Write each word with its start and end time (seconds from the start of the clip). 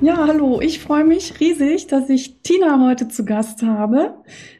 Ja, 0.00 0.28
hallo, 0.28 0.60
ich 0.60 0.78
freue 0.78 1.02
mich 1.02 1.40
riesig, 1.40 1.88
dass 1.88 2.08
ich 2.08 2.40
Tina 2.44 2.86
heute 2.86 3.08
zu 3.08 3.24
Gast 3.24 3.64
habe 3.64 4.14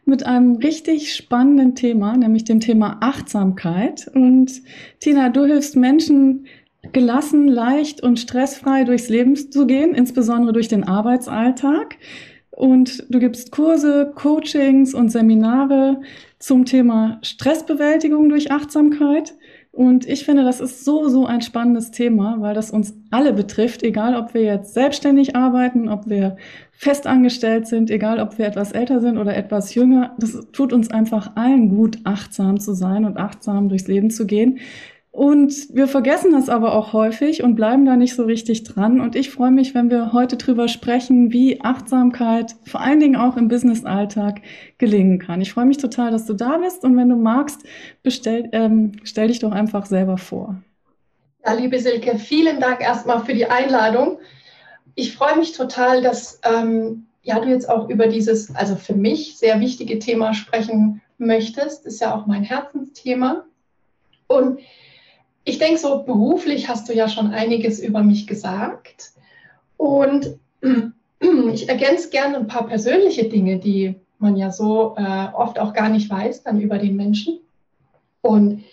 mit 0.04 0.26
einem 0.26 0.56
richtig 0.56 1.14
spannenden 1.14 1.76
Thema, 1.76 2.16
nämlich 2.16 2.42
dem 2.42 2.58
Thema 2.58 2.96
Achtsamkeit. 3.00 4.10
Und 4.12 4.50
Tina, 4.98 5.28
du 5.28 5.44
hilfst 5.44 5.76
Menschen 5.76 6.46
gelassen, 6.90 7.46
leicht 7.46 8.02
und 8.02 8.18
stressfrei 8.18 8.82
durchs 8.82 9.10
Leben 9.10 9.36
zu 9.36 9.64
gehen, 9.68 9.94
insbesondere 9.94 10.52
durch 10.52 10.66
den 10.66 10.82
Arbeitsalltag. 10.82 11.98
Und 12.50 13.04
du 13.08 13.20
gibst 13.20 13.52
Kurse, 13.52 14.10
Coachings 14.16 14.92
und 14.92 15.10
Seminare 15.10 16.00
zum 16.40 16.64
Thema 16.64 17.20
Stressbewältigung 17.22 18.28
durch 18.28 18.50
Achtsamkeit. 18.50 19.34
Und 19.78 20.08
ich 20.08 20.24
finde, 20.24 20.42
das 20.42 20.58
ist 20.58 20.84
so, 20.84 21.08
so 21.08 21.24
ein 21.24 21.40
spannendes 21.40 21.92
Thema, 21.92 22.38
weil 22.40 22.52
das 22.52 22.72
uns 22.72 22.94
alle 23.12 23.32
betrifft, 23.32 23.84
egal 23.84 24.16
ob 24.16 24.34
wir 24.34 24.42
jetzt 24.42 24.74
selbstständig 24.74 25.36
arbeiten, 25.36 25.88
ob 25.88 26.08
wir 26.08 26.36
festangestellt 26.72 27.68
sind, 27.68 27.88
egal 27.88 28.18
ob 28.18 28.38
wir 28.38 28.46
etwas 28.46 28.72
älter 28.72 28.98
sind 29.00 29.18
oder 29.18 29.36
etwas 29.36 29.76
jünger. 29.76 30.16
Das 30.18 30.48
tut 30.50 30.72
uns 30.72 30.90
einfach 30.90 31.36
allen 31.36 31.68
gut, 31.68 31.98
achtsam 32.02 32.58
zu 32.58 32.74
sein 32.74 33.04
und 33.04 33.18
achtsam 33.18 33.68
durchs 33.68 33.86
Leben 33.86 34.10
zu 34.10 34.26
gehen. 34.26 34.58
Und 35.18 35.74
wir 35.74 35.88
vergessen 35.88 36.30
das 36.30 36.48
aber 36.48 36.76
auch 36.76 36.92
häufig 36.92 37.42
und 37.42 37.56
bleiben 37.56 37.84
da 37.84 37.96
nicht 37.96 38.14
so 38.14 38.22
richtig 38.22 38.62
dran. 38.62 39.00
Und 39.00 39.16
ich 39.16 39.30
freue 39.30 39.50
mich, 39.50 39.74
wenn 39.74 39.90
wir 39.90 40.12
heute 40.12 40.36
drüber 40.36 40.68
sprechen, 40.68 41.32
wie 41.32 41.60
Achtsamkeit 41.60 42.54
vor 42.64 42.80
allen 42.82 43.00
Dingen 43.00 43.16
auch 43.16 43.36
im 43.36 43.48
Business-Alltag 43.48 44.42
gelingen 44.78 45.18
kann. 45.18 45.40
Ich 45.40 45.52
freue 45.52 45.64
mich 45.64 45.78
total, 45.78 46.12
dass 46.12 46.24
du 46.26 46.34
da 46.34 46.58
bist. 46.58 46.84
Und 46.84 46.96
wenn 46.96 47.08
du 47.08 47.16
magst, 47.16 47.64
bestell, 48.04 48.48
ähm, 48.52 48.92
stell 49.02 49.26
dich 49.26 49.40
doch 49.40 49.50
einfach 49.50 49.86
selber 49.86 50.18
vor. 50.18 50.62
Ja, 51.44 51.52
liebe 51.54 51.80
Silke, 51.80 52.16
vielen 52.16 52.60
Dank 52.60 52.80
erstmal 52.80 53.24
für 53.24 53.34
die 53.34 53.46
Einladung. 53.46 54.20
Ich 54.94 55.16
freue 55.16 55.36
mich 55.36 55.50
total, 55.50 56.00
dass 56.00 56.40
ähm, 56.44 57.06
ja, 57.24 57.40
du 57.40 57.48
jetzt 57.48 57.68
auch 57.68 57.88
über 57.90 58.06
dieses, 58.06 58.54
also 58.54 58.76
für 58.76 58.94
mich 58.94 59.36
sehr 59.36 59.58
wichtige 59.58 59.98
Thema 59.98 60.32
sprechen 60.32 61.00
möchtest. 61.18 61.86
Das 61.86 61.94
ist 61.94 62.00
ja 62.02 62.14
auch 62.14 62.26
mein 62.26 62.44
Herzensthema. 62.44 63.42
Und 64.28 64.60
ich 65.48 65.58
denke, 65.58 65.78
so 65.78 66.02
beruflich 66.02 66.68
hast 66.68 66.88
du 66.88 66.92
ja 66.92 67.08
schon 67.08 67.32
einiges 67.32 67.80
über 67.80 68.02
mich 68.02 68.26
gesagt. 68.26 69.12
Und 69.78 70.38
ich 71.52 71.68
ergänze 71.68 72.10
gerne 72.10 72.36
ein 72.36 72.46
paar 72.46 72.66
persönliche 72.66 73.28
Dinge, 73.28 73.58
die 73.58 73.94
man 74.18 74.36
ja 74.36 74.50
so 74.50 74.94
äh, 74.98 75.28
oft 75.32 75.58
auch 75.58 75.72
gar 75.72 75.88
nicht 75.88 76.10
weiß, 76.10 76.42
dann 76.42 76.60
über 76.60 76.78
den 76.78 76.96
Menschen. 76.96 77.40
Und 78.20 78.64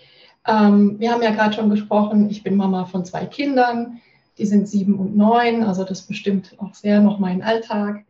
ähm, 0.45 0.99
wir 0.99 1.11
haben 1.11 1.21
ja 1.21 1.31
gerade 1.31 1.53
schon 1.53 1.69
gesprochen, 1.69 2.29
ich 2.29 2.43
bin 2.43 2.57
Mama 2.57 2.85
von 2.85 3.05
zwei 3.05 3.25
Kindern, 3.25 4.01
die 4.37 4.45
sind 4.45 4.67
sieben 4.67 4.99
und 4.99 5.15
neun, 5.15 5.63
also 5.63 5.85
das 5.85 6.01
bestimmt 6.01 6.55
auch 6.57 6.73
sehr 6.73 6.99
noch 6.99 7.19
meinen 7.19 7.41
Alltag. 7.41 8.03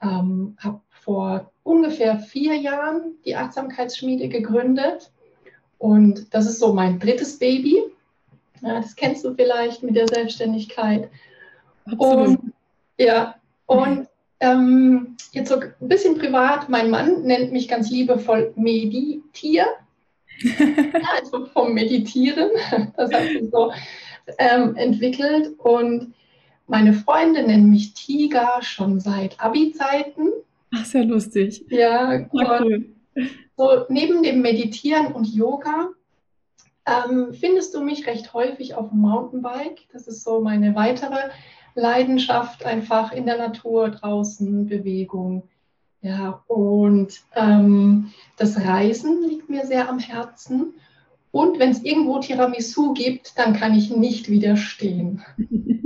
Ähm, 0.00 0.56
habe 0.58 0.80
vor 0.90 1.50
ungefähr 1.64 2.18
vier 2.18 2.54
Jahren 2.54 3.14
die 3.24 3.34
Achtsamkeitsschmiede 3.34 4.28
gegründet 4.28 5.10
und 5.78 6.32
das 6.34 6.46
ist 6.46 6.60
so 6.60 6.72
mein 6.72 7.00
drittes 7.00 7.38
Baby. 7.38 7.82
Ja, 8.62 8.80
das 8.80 8.96
kennst 8.96 9.24
du 9.24 9.34
vielleicht 9.34 9.82
mit 9.82 9.96
der 9.96 10.08
Selbstständigkeit. 10.08 11.10
Absolut. 11.84 12.28
Und, 12.28 12.52
ja, 12.98 13.36
und 13.66 14.08
ähm, 14.40 15.16
jetzt 15.32 15.48
so 15.48 15.60
ein 15.60 15.72
bisschen 15.80 16.18
privat, 16.18 16.68
mein 16.68 16.90
Mann 16.90 17.22
nennt 17.22 17.52
mich 17.52 17.68
ganz 17.68 17.90
liebevoll 17.90 18.52
Meditier. 18.56 19.66
also 21.16 21.46
vom 21.46 21.72
Meditieren. 21.72 22.50
Das 22.96 23.12
hat 23.12 23.22
sich 23.22 23.50
so 23.50 23.72
ähm, 24.38 24.76
entwickelt. 24.76 25.58
Und 25.58 26.14
meine 26.66 26.92
Freunde 26.92 27.42
nennen 27.42 27.70
mich 27.70 27.94
Tiger 27.94 28.58
schon 28.60 29.00
seit 29.00 29.40
Abi-Zeiten. 29.40 30.30
Ach, 30.74 30.84
sehr 30.84 31.04
lustig. 31.04 31.64
Ja, 31.68 32.26
cool. 32.32 32.86
So 33.56 33.86
neben 33.88 34.22
dem 34.22 34.42
Meditieren 34.42 35.12
und 35.12 35.26
Yoga 35.26 35.90
ähm, 36.86 37.34
findest 37.34 37.74
du 37.74 37.82
mich 37.82 38.06
recht 38.06 38.32
häufig 38.32 38.74
auf 38.74 38.90
dem 38.90 39.00
Mountainbike. 39.00 39.88
Das 39.92 40.06
ist 40.06 40.22
so 40.22 40.40
meine 40.40 40.74
weitere 40.74 41.30
Leidenschaft, 41.74 42.64
einfach 42.64 43.12
in 43.12 43.26
der 43.26 43.38
Natur, 43.38 43.90
draußen, 43.90 44.66
Bewegung. 44.66 45.48
Ja, 46.00 46.44
und 46.46 47.20
ähm, 47.34 48.12
das 48.36 48.58
Reisen 48.58 49.28
liegt 49.28 49.48
mir 49.48 49.66
sehr 49.66 49.88
am 49.88 49.98
Herzen. 49.98 50.74
Und 51.32 51.58
wenn 51.58 51.70
es 51.70 51.82
irgendwo 51.82 52.18
Tiramisu 52.20 52.94
gibt, 52.94 53.38
dann 53.38 53.54
kann 53.54 53.74
ich 53.74 53.94
nicht 53.94 54.30
widerstehen. 54.30 55.24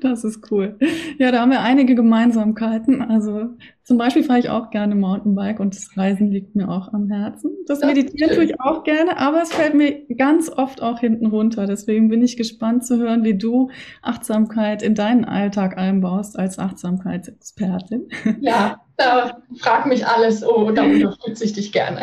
Das 0.00 0.24
ist 0.24 0.50
cool. 0.50 0.78
Ja, 1.18 1.30
da 1.30 1.40
haben 1.40 1.50
wir 1.50 1.60
einige 1.60 1.94
Gemeinsamkeiten. 1.94 3.02
Also 3.02 3.50
zum 3.82 3.98
Beispiel 3.98 4.24
fahre 4.24 4.38
ich 4.38 4.50
auch 4.50 4.70
gerne 4.70 4.94
Mountainbike 4.94 5.60
und 5.60 5.74
das 5.74 5.96
Reisen 5.96 6.30
liegt 6.30 6.56
mir 6.56 6.68
auch 6.68 6.92
am 6.92 7.08
Herzen. 7.08 7.52
Das, 7.66 7.80
Meditieren 7.80 8.34
tue 8.34 8.44
ich 8.44 8.60
auch 8.60 8.84
gerne, 8.84 9.18
aber 9.18 9.42
es 9.42 9.52
fällt 9.52 9.74
mir 9.74 10.06
ganz 10.16 10.50
oft 10.50 10.82
auch 10.82 11.00
hinten 11.00 11.26
runter. 11.26 11.66
Deswegen 11.66 12.08
bin 12.08 12.22
ich 12.22 12.36
gespannt 12.36 12.84
zu 12.84 12.98
hören, 12.98 13.24
wie 13.24 13.38
du 13.38 13.70
Achtsamkeit 14.02 14.82
in 14.82 14.94
deinen 14.94 15.24
Alltag 15.24 15.78
einbaust 15.78 16.38
als 16.38 16.58
Achtsamkeitsexpertin. 16.58 18.08
Ja, 18.40 18.80
da 18.96 19.38
frag 19.58 19.86
mich 19.86 20.06
alles. 20.06 20.44
Oh, 20.46 20.70
da 20.70 20.84
unterstütze 20.84 21.44
ich 21.44 21.52
dich 21.52 21.72
gerne. 21.72 22.02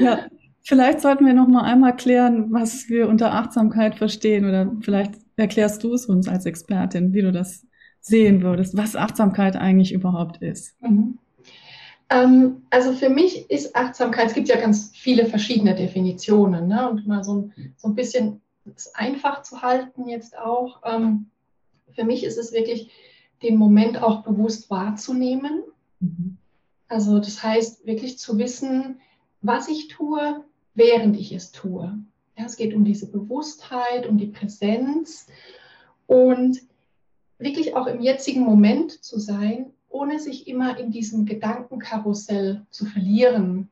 Ja, 0.00 0.26
Vielleicht 0.66 1.00
sollten 1.00 1.24
wir 1.24 1.32
noch 1.32 1.46
mal 1.46 1.62
einmal 1.62 1.94
klären, 1.94 2.52
was 2.52 2.88
wir 2.88 3.08
unter 3.08 3.32
Achtsamkeit 3.32 3.94
verstehen 3.94 4.44
oder 4.44 4.72
vielleicht 4.80 5.12
erklärst 5.36 5.84
du 5.84 5.94
es 5.94 6.06
uns 6.06 6.26
als 6.26 6.44
Expertin, 6.44 7.12
wie 7.12 7.22
du 7.22 7.30
das 7.30 7.64
sehen 8.00 8.42
würdest, 8.42 8.76
was 8.76 8.96
Achtsamkeit 8.96 9.54
eigentlich 9.54 9.92
überhaupt 9.92 10.42
ist. 10.42 10.74
Mhm. 10.82 11.18
Ähm, 12.10 12.62
also 12.70 12.92
für 12.94 13.08
mich 13.08 13.48
ist 13.48 13.76
Achtsamkeit, 13.76 14.26
es 14.26 14.34
gibt 14.34 14.48
ja 14.48 14.60
ganz 14.60 14.90
viele 14.92 15.26
verschiedene 15.26 15.76
Definitionen 15.76 16.66
ne? 16.66 16.90
und 16.90 17.06
mal 17.06 17.22
so 17.22 17.42
ein, 17.42 17.74
so 17.76 17.86
ein 17.86 17.94
bisschen 17.94 18.40
einfach 18.94 19.42
zu 19.42 19.62
halten 19.62 20.08
jetzt 20.08 20.36
auch. 20.36 20.82
Ähm, 20.84 21.26
für 21.94 22.04
mich 22.04 22.24
ist 22.24 22.38
es 22.38 22.52
wirklich, 22.52 22.90
den 23.42 23.56
Moment 23.56 24.02
auch 24.02 24.24
bewusst 24.24 24.68
wahrzunehmen. 24.68 25.62
Mhm. 26.00 26.38
Also 26.88 27.20
das 27.20 27.42
heißt 27.42 27.86
wirklich 27.86 28.18
zu 28.18 28.36
wissen, 28.38 29.00
was 29.42 29.68
ich 29.68 29.88
tue, 29.88 30.44
während 30.76 31.16
ich 31.16 31.32
es 31.32 31.50
tue. 31.50 31.98
Ja, 32.38 32.44
es 32.44 32.56
geht 32.56 32.74
um 32.74 32.84
diese 32.84 33.10
Bewusstheit, 33.10 34.06
um 34.06 34.18
die 34.18 34.28
Präsenz 34.28 35.26
und 36.06 36.60
wirklich 37.38 37.74
auch 37.74 37.86
im 37.86 38.00
jetzigen 38.00 38.42
Moment 38.42 39.02
zu 39.02 39.18
sein, 39.18 39.72
ohne 39.88 40.18
sich 40.20 40.46
immer 40.46 40.78
in 40.78 40.90
diesem 40.90 41.24
Gedankenkarussell 41.24 42.64
zu 42.70 42.84
verlieren. 42.84 43.68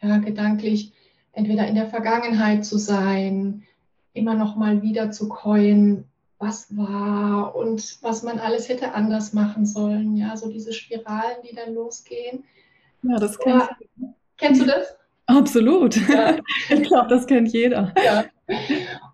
Ja, 0.00 0.18
gedanklich 0.18 0.92
entweder 1.32 1.66
in 1.66 1.74
der 1.74 1.88
Vergangenheit 1.88 2.64
zu 2.64 2.78
sein, 2.78 3.64
immer 4.12 4.34
noch 4.34 4.54
mal 4.56 4.82
wieder 4.82 5.10
zu 5.10 5.28
keuen, 5.28 6.04
was 6.38 6.76
war 6.76 7.56
und 7.56 7.98
was 8.02 8.22
man 8.22 8.38
alles 8.38 8.68
hätte 8.68 8.92
anders 8.92 9.32
machen 9.32 9.66
sollen. 9.66 10.16
Ja, 10.16 10.36
so 10.36 10.50
diese 10.50 10.72
Spiralen, 10.72 11.38
die 11.48 11.54
dann 11.54 11.74
losgehen. 11.74 12.44
Ja, 13.02 13.16
das 13.16 13.38
kennst 13.38 13.68
du. 13.98 14.14
Kennst 14.36 14.60
du 14.60 14.66
das? 14.66 14.97
Absolut. 15.28 15.96
Ja. 16.08 16.36
Ich 16.70 16.82
glaube, 16.88 17.08
das 17.08 17.26
kennt 17.26 17.52
jeder. 17.52 17.92
Ja. 18.02 18.24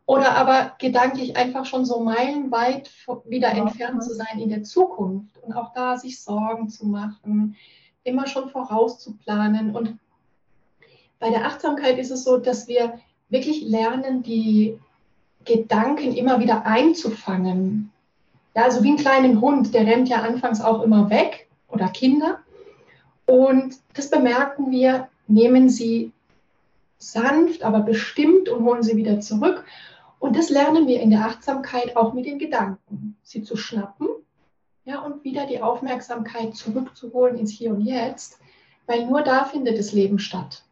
Oder 0.06 0.36
aber 0.36 0.72
gedanklich 0.78 1.36
einfach 1.36 1.66
schon 1.66 1.84
so 1.84 2.00
meilenweit 2.00 2.90
wieder 3.26 3.52
ja. 3.54 3.62
entfernt 3.62 4.02
zu 4.02 4.14
sein 4.14 4.38
in 4.38 4.48
der 4.48 4.62
Zukunft 4.62 5.36
und 5.42 5.52
auch 5.54 5.72
da 5.74 5.96
sich 5.96 6.22
Sorgen 6.22 6.68
zu 6.68 6.86
machen, 6.86 7.56
immer 8.04 8.26
schon 8.26 8.48
vorauszuplanen. 8.48 9.74
Und 9.74 9.98
bei 11.18 11.30
der 11.30 11.46
Achtsamkeit 11.46 11.98
ist 11.98 12.10
es 12.10 12.24
so, 12.24 12.36
dass 12.36 12.68
wir 12.68 12.98
wirklich 13.28 13.62
lernen, 13.62 14.22
die 14.22 14.78
Gedanken 15.44 16.14
immer 16.14 16.38
wieder 16.38 16.64
einzufangen. 16.64 17.90
Ja, 18.54 18.64
also 18.64 18.84
wie 18.84 18.90
ein 18.90 18.98
kleinen 18.98 19.40
Hund, 19.40 19.74
der 19.74 19.86
rennt 19.86 20.08
ja 20.08 20.22
anfangs 20.22 20.60
auch 20.60 20.82
immer 20.82 21.10
weg 21.10 21.48
oder 21.68 21.88
Kinder. 21.88 22.38
Und 23.26 23.76
das 23.94 24.10
bemerken 24.10 24.70
wir 24.70 25.08
nehmen 25.26 25.68
sie 25.68 26.12
sanft, 26.98 27.62
aber 27.62 27.80
bestimmt 27.80 28.48
und 28.48 28.64
holen 28.64 28.82
sie 28.82 28.96
wieder 28.96 29.20
zurück. 29.20 29.64
Und 30.18 30.36
das 30.36 30.50
lernen 30.50 30.86
wir 30.86 31.00
in 31.00 31.10
der 31.10 31.26
Achtsamkeit 31.26 31.96
auch 31.96 32.14
mit 32.14 32.26
den 32.26 32.38
Gedanken. 32.38 33.16
Sie 33.22 33.42
zu 33.42 33.56
schnappen, 33.56 34.08
ja, 34.84 35.00
und 35.00 35.24
wieder 35.24 35.46
die 35.46 35.60
Aufmerksamkeit 35.60 36.54
zurückzuholen 36.54 37.38
ins 37.38 37.50
Hier 37.50 37.70
und 37.70 37.82
Jetzt, 37.82 38.38
weil 38.86 39.06
nur 39.06 39.22
da 39.22 39.44
findet 39.44 39.78
das 39.78 39.92
Leben 39.92 40.18
statt. 40.18 40.64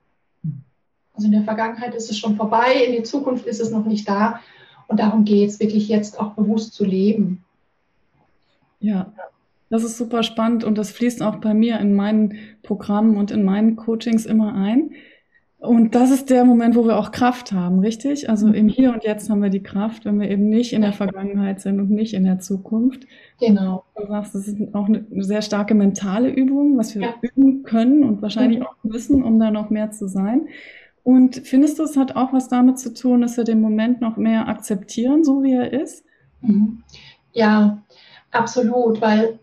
Also 1.14 1.26
in 1.26 1.32
der 1.32 1.44
Vergangenheit 1.44 1.94
ist 1.94 2.10
es 2.10 2.18
schon 2.18 2.36
vorbei, 2.36 2.84
in 2.84 2.92
die 2.92 3.02
Zukunft 3.02 3.46
ist 3.46 3.60
es 3.60 3.70
noch 3.70 3.84
nicht 3.84 4.08
da. 4.08 4.40
Und 4.88 5.00
darum 5.00 5.24
geht 5.24 5.50
es, 5.50 5.60
wirklich 5.60 5.88
jetzt 5.88 6.18
auch 6.18 6.32
bewusst 6.32 6.74
zu 6.74 6.84
leben. 6.84 7.44
Ja, 8.80 9.12
das 9.72 9.84
ist 9.84 9.96
super 9.96 10.22
spannend 10.22 10.64
und 10.64 10.76
das 10.76 10.90
fließt 10.90 11.22
auch 11.22 11.36
bei 11.36 11.54
mir 11.54 11.80
in 11.80 11.94
meinen 11.94 12.34
Programmen 12.62 13.16
und 13.16 13.30
in 13.30 13.42
meinen 13.42 13.74
Coachings 13.74 14.26
immer 14.26 14.54
ein. 14.54 14.90
Und 15.56 15.94
das 15.94 16.10
ist 16.10 16.28
der 16.28 16.44
Moment, 16.44 16.76
wo 16.76 16.84
wir 16.84 16.98
auch 16.98 17.10
Kraft 17.10 17.52
haben, 17.52 17.78
richtig? 17.78 18.28
Also 18.28 18.48
im 18.48 18.68
Hier 18.68 18.92
und 18.92 19.02
Jetzt 19.02 19.30
haben 19.30 19.42
wir 19.42 19.48
die 19.48 19.62
Kraft, 19.62 20.04
wenn 20.04 20.20
wir 20.20 20.28
eben 20.28 20.50
nicht 20.50 20.74
in 20.74 20.82
der 20.82 20.92
Vergangenheit 20.92 21.62
sind 21.62 21.80
und 21.80 21.88
nicht 21.88 22.12
in 22.12 22.24
der 22.24 22.38
Zukunft. 22.38 23.06
Genau. 23.40 23.84
Du 23.96 24.06
sagst, 24.08 24.34
das 24.34 24.46
ist 24.46 24.74
auch 24.74 24.88
eine 24.88 25.06
sehr 25.22 25.40
starke 25.40 25.74
mentale 25.74 26.28
Übung, 26.28 26.76
was 26.76 26.94
wir 26.94 27.02
ja. 27.02 27.14
üben 27.22 27.62
können 27.62 28.04
und 28.04 28.20
wahrscheinlich 28.20 28.60
auch 28.60 28.74
müssen, 28.82 29.22
um 29.22 29.40
da 29.40 29.50
noch 29.50 29.70
mehr 29.70 29.90
zu 29.90 30.06
sein. 30.06 30.48
Und 31.02 31.36
findest 31.46 31.78
du, 31.78 31.84
es 31.84 31.96
hat 31.96 32.14
auch 32.14 32.34
was 32.34 32.48
damit 32.48 32.78
zu 32.78 32.92
tun, 32.92 33.22
dass 33.22 33.38
wir 33.38 33.44
den 33.44 33.62
Moment 33.62 34.02
noch 34.02 34.18
mehr 34.18 34.48
akzeptieren, 34.48 35.24
so 35.24 35.42
wie 35.42 35.54
er 35.54 35.72
ist? 35.72 36.04
Mhm. 36.42 36.82
Ja, 37.32 37.82
absolut, 38.32 39.00
weil 39.00 39.38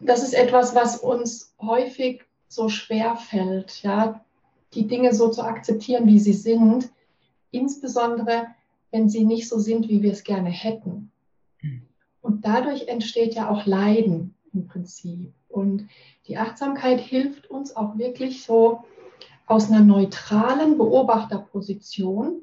das 0.00 0.22
ist 0.22 0.34
etwas, 0.34 0.74
was 0.74 0.98
uns 0.98 1.54
häufig 1.60 2.24
so 2.48 2.68
schwer 2.68 3.16
fällt, 3.16 3.82
ja, 3.82 4.24
die 4.74 4.86
Dinge 4.86 5.14
so 5.14 5.28
zu 5.28 5.42
akzeptieren, 5.42 6.06
wie 6.06 6.18
sie 6.18 6.32
sind, 6.32 6.90
insbesondere 7.50 8.46
wenn 8.90 9.08
sie 9.08 9.24
nicht 9.24 9.48
so 9.48 9.58
sind, 9.58 9.88
wie 9.88 10.02
wir 10.02 10.12
es 10.12 10.24
gerne 10.24 10.50
hätten. 10.50 11.12
Hm. 11.58 11.82
Und 12.22 12.44
dadurch 12.44 12.88
entsteht 12.88 13.34
ja 13.34 13.48
auch 13.48 13.66
Leiden 13.66 14.34
im 14.52 14.66
Prinzip. 14.66 15.32
Und 15.48 15.88
die 16.26 16.36
Achtsamkeit 16.36 17.00
hilft 17.00 17.48
uns 17.50 17.76
auch 17.76 17.98
wirklich 17.98 18.44
so 18.44 18.84
aus 19.46 19.68
einer 19.68 19.80
neutralen 19.80 20.76
Beobachterposition 20.76 22.42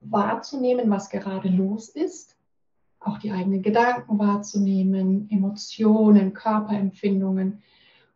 wahrzunehmen, 0.00 0.90
was 0.90 1.10
gerade 1.10 1.48
los 1.48 1.88
ist, 1.88 2.36
auch 3.00 3.18
die 3.18 3.32
eigenen 3.32 3.62
Gedanken 3.62 4.18
wahrzunehmen, 4.18 5.28
Emotionen, 5.30 6.34
Körperempfindungen 6.34 7.62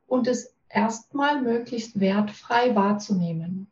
und 0.06 0.28
es 0.28 0.54
erstmal 0.68 1.40
möglichst 1.40 1.98
wertfrei 2.00 2.74
wahrzunehmen. 2.74 3.66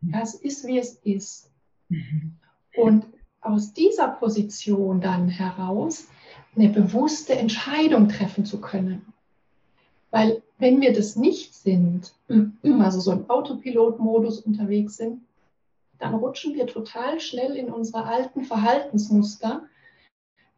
Mhm. 0.00 0.10
Ja, 0.12 0.20
es 0.20 0.34
ist, 0.34 0.66
wie 0.66 0.78
es 0.78 0.94
ist. 1.04 1.50
Mhm. 1.88 2.36
Und 2.76 3.06
aus 3.40 3.72
dieser 3.72 4.08
Position 4.08 5.00
dann 5.00 5.28
heraus 5.28 6.08
eine 6.54 6.68
bewusste 6.68 7.38
Entscheidung 7.38 8.08
treffen 8.08 8.44
zu 8.44 8.60
können. 8.60 9.12
Weil 10.10 10.42
wenn 10.58 10.80
wir 10.80 10.92
das 10.92 11.16
nicht 11.16 11.54
sind, 11.54 12.14
also 12.80 13.00
so 13.00 13.12
im 13.12 13.28
Autopilotmodus 13.30 14.40
unterwegs 14.40 14.96
sind, 14.96 15.22
dann 15.98 16.14
rutschen 16.14 16.54
wir 16.54 16.66
total 16.66 17.20
schnell 17.20 17.56
in 17.56 17.70
unsere 17.70 18.04
alten 18.04 18.44
Verhaltensmuster, 18.44 19.62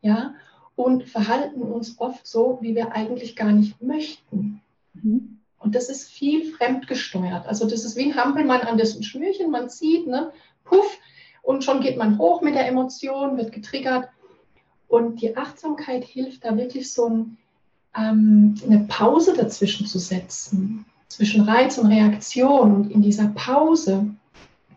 ja, 0.02 0.34
und 0.76 1.04
verhalten 1.04 1.62
uns 1.62 1.96
oft 1.98 2.26
so, 2.26 2.58
wie 2.62 2.74
wir 2.74 2.92
eigentlich 2.92 3.36
gar 3.36 3.52
nicht 3.52 3.80
möchten. 3.82 4.60
Mhm. 4.94 5.38
Und 5.58 5.74
das 5.74 5.90
ist 5.90 6.08
viel 6.08 6.52
fremdgesteuert. 6.52 7.46
Also 7.46 7.68
das 7.68 7.84
ist 7.84 7.96
wie 7.96 8.10
ein 8.10 8.16
Hampelmann 8.16 8.62
an 8.62 8.78
dessen 8.78 9.02
Schnürchen, 9.02 9.50
man 9.50 9.68
zieht, 9.68 10.06
ne, 10.06 10.32
puff, 10.64 10.98
und 11.42 11.64
schon 11.64 11.80
geht 11.80 11.96
man 11.96 12.18
hoch 12.18 12.42
mit 12.42 12.54
der 12.54 12.66
Emotion, 12.66 13.36
wird 13.36 13.52
getriggert. 13.52 14.08
Und 14.88 15.20
die 15.22 15.36
Achtsamkeit 15.36 16.04
hilft 16.04 16.44
da 16.44 16.56
wirklich 16.56 16.92
so 16.92 17.08
ein, 17.08 17.36
ähm, 17.96 18.54
eine 18.64 18.80
Pause 18.88 19.34
dazwischen 19.34 19.86
zu 19.86 19.98
setzen, 19.98 20.84
zwischen 21.08 21.42
Reiz 21.42 21.78
und 21.78 21.86
Reaktion. 21.86 22.74
Und 22.74 22.90
in 22.90 23.02
dieser 23.02 23.28
Pause 23.28 24.06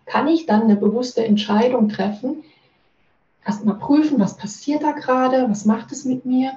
kann 0.05 0.27
ich 0.27 0.45
dann 0.45 0.63
eine 0.63 0.75
bewusste 0.75 1.25
Entscheidung 1.25 1.89
treffen, 1.89 2.43
erstmal 3.45 3.77
prüfen, 3.77 4.19
was 4.19 4.37
passiert 4.37 4.83
da 4.83 4.91
gerade, 4.91 5.49
was 5.49 5.65
macht 5.65 5.91
es 5.91 6.05
mit 6.05 6.25
mir 6.25 6.53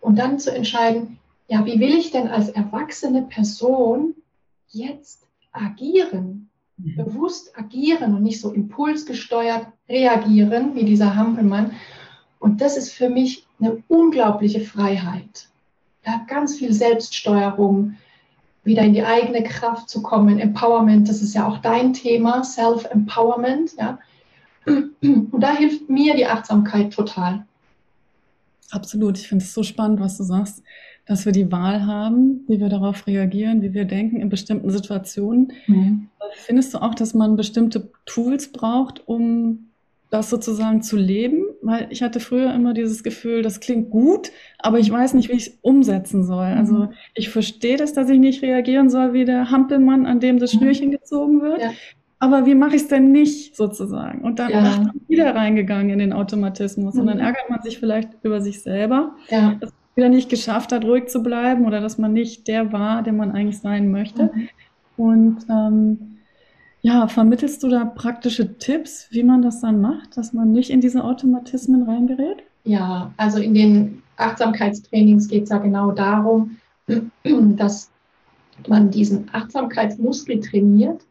und 0.00 0.18
dann 0.18 0.38
zu 0.38 0.54
entscheiden, 0.54 1.18
ja, 1.48 1.64
wie 1.64 1.78
will 1.78 1.94
ich 1.94 2.10
denn 2.10 2.28
als 2.28 2.48
erwachsene 2.48 3.22
Person 3.22 4.14
jetzt 4.68 5.26
agieren? 5.52 6.48
Mhm. 6.76 6.96
Bewusst 6.96 7.56
agieren 7.58 8.14
und 8.14 8.22
nicht 8.22 8.40
so 8.40 8.52
impulsgesteuert 8.52 9.66
reagieren 9.88 10.74
wie 10.74 10.84
dieser 10.84 11.14
Hampelmann. 11.14 11.72
Und 12.38 12.60
das 12.60 12.76
ist 12.76 12.92
für 12.92 13.08
mich 13.08 13.46
eine 13.60 13.82
unglaubliche 13.88 14.60
Freiheit. 14.60 15.48
Ja, 16.06 16.24
ganz 16.26 16.56
viel 16.56 16.72
Selbststeuerung, 16.72 17.96
wieder 18.64 18.82
in 18.82 18.94
die 18.94 19.04
eigene 19.04 19.42
Kraft 19.42 19.88
zu 19.88 20.02
kommen, 20.02 20.38
Empowerment, 20.38 21.08
das 21.08 21.22
ist 21.22 21.34
ja 21.34 21.46
auch 21.46 21.58
dein 21.58 21.92
Thema, 21.92 22.44
Self-Empowerment. 22.44 23.74
Ja. 23.78 23.98
Und 24.66 25.40
da 25.40 25.54
hilft 25.56 25.88
mir 25.88 26.14
die 26.14 26.26
Achtsamkeit 26.26 26.92
total. 26.92 27.46
Absolut, 28.70 29.18
ich 29.18 29.28
finde 29.28 29.44
es 29.44 29.54
so 29.54 29.62
spannend, 29.62 30.00
was 30.00 30.16
du 30.16 30.24
sagst 30.24 30.62
dass 31.06 31.26
wir 31.26 31.32
die 31.32 31.52
Wahl 31.52 31.86
haben, 31.86 32.44
wie 32.48 32.60
wir 32.60 32.68
darauf 32.68 33.06
reagieren, 33.06 33.62
wie 33.62 33.74
wir 33.74 33.84
denken 33.84 34.20
in 34.20 34.28
bestimmten 34.28 34.70
Situationen. 34.70 35.52
Mhm. 35.66 36.08
Findest 36.34 36.74
du 36.74 36.78
auch, 36.78 36.94
dass 36.94 37.14
man 37.14 37.36
bestimmte 37.36 37.90
Tools 38.06 38.50
braucht, 38.52 39.06
um 39.06 39.70
das 40.10 40.30
sozusagen 40.30 40.82
zu 40.82 40.96
leben? 40.96 41.44
Weil 41.60 41.88
ich 41.90 42.02
hatte 42.02 42.20
früher 42.20 42.54
immer 42.54 42.72
dieses 42.72 43.02
Gefühl, 43.02 43.42
das 43.42 43.60
klingt 43.60 43.90
gut, 43.90 44.32
aber 44.58 44.78
ich 44.78 44.90
weiß 44.90 45.14
nicht, 45.14 45.28
wie 45.28 45.36
ich 45.36 45.48
es 45.48 45.58
umsetzen 45.60 46.24
soll. 46.24 46.50
Mhm. 46.50 46.58
Also 46.58 46.88
ich 47.14 47.28
verstehe 47.28 47.76
das, 47.76 47.92
dass 47.92 48.08
ich 48.08 48.18
nicht 48.18 48.42
reagieren 48.42 48.88
soll 48.88 49.12
wie 49.12 49.26
der 49.26 49.50
Hampelmann, 49.50 50.06
an 50.06 50.20
dem 50.20 50.38
das 50.38 50.54
mhm. 50.54 50.58
Schnürchen 50.58 50.90
gezogen 50.90 51.42
wird. 51.42 51.60
Ja. 51.60 51.72
Aber 52.24 52.46
wie 52.46 52.54
mache 52.54 52.76
ich 52.76 52.82
es 52.82 52.88
denn 52.88 53.12
nicht 53.12 53.54
sozusagen? 53.54 54.22
Und 54.22 54.38
dann 54.38 54.50
ja. 54.50 54.66
ist 54.66 54.78
man 54.78 55.00
wieder 55.08 55.34
reingegangen 55.34 55.90
in 55.90 55.98
den 55.98 56.14
Automatismus. 56.14 56.94
Und 56.94 57.06
dann 57.06 57.18
mhm. 57.18 57.24
ärgert 57.24 57.50
man 57.50 57.60
sich 57.60 57.78
vielleicht 57.78 58.08
über 58.22 58.40
sich 58.40 58.62
selber. 58.62 59.12
Ja. 59.28 59.56
Das 59.60 59.74
wieder 59.94 60.08
nicht 60.08 60.30
geschafft 60.30 60.72
hat, 60.72 60.86
ruhig 60.86 61.08
zu 61.08 61.22
bleiben 61.22 61.66
oder 61.66 61.82
dass 61.82 61.98
man 61.98 62.14
nicht 62.14 62.48
der 62.48 62.72
war, 62.72 63.02
der 63.02 63.12
man 63.12 63.32
eigentlich 63.32 63.58
sein 63.58 63.90
möchte. 63.90 64.30
Mhm. 64.34 64.48
Und 64.96 65.36
ähm, 65.50 65.98
ja, 66.80 67.08
vermittelst 67.08 67.62
du 67.62 67.68
da 67.68 67.84
praktische 67.84 68.56
Tipps, 68.58 69.06
wie 69.10 69.22
man 69.22 69.42
das 69.42 69.60
dann 69.60 69.82
macht, 69.82 70.16
dass 70.16 70.32
man 70.32 70.52
nicht 70.52 70.70
in 70.70 70.80
diese 70.80 71.04
Automatismen 71.04 71.82
reingerät? 71.82 72.42
Ja, 72.64 73.12
also 73.18 73.38
in 73.38 73.52
den 73.52 74.02
Achtsamkeitstrainings 74.16 75.28
geht 75.28 75.44
es 75.44 75.50
ja 75.50 75.58
genau 75.58 75.90
darum, 75.90 76.56
dass 77.56 77.90
man 78.66 78.90
diesen 78.90 79.28
Achtsamkeitsmuskel 79.32 80.40
trainiert. 80.40 81.02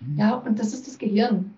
Mhm. 0.00 0.18
Ja, 0.18 0.34
und 0.34 0.58
das 0.58 0.72
ist 0.72 0.86
das 0.86 0.98
Gehirn. 0.98 1.54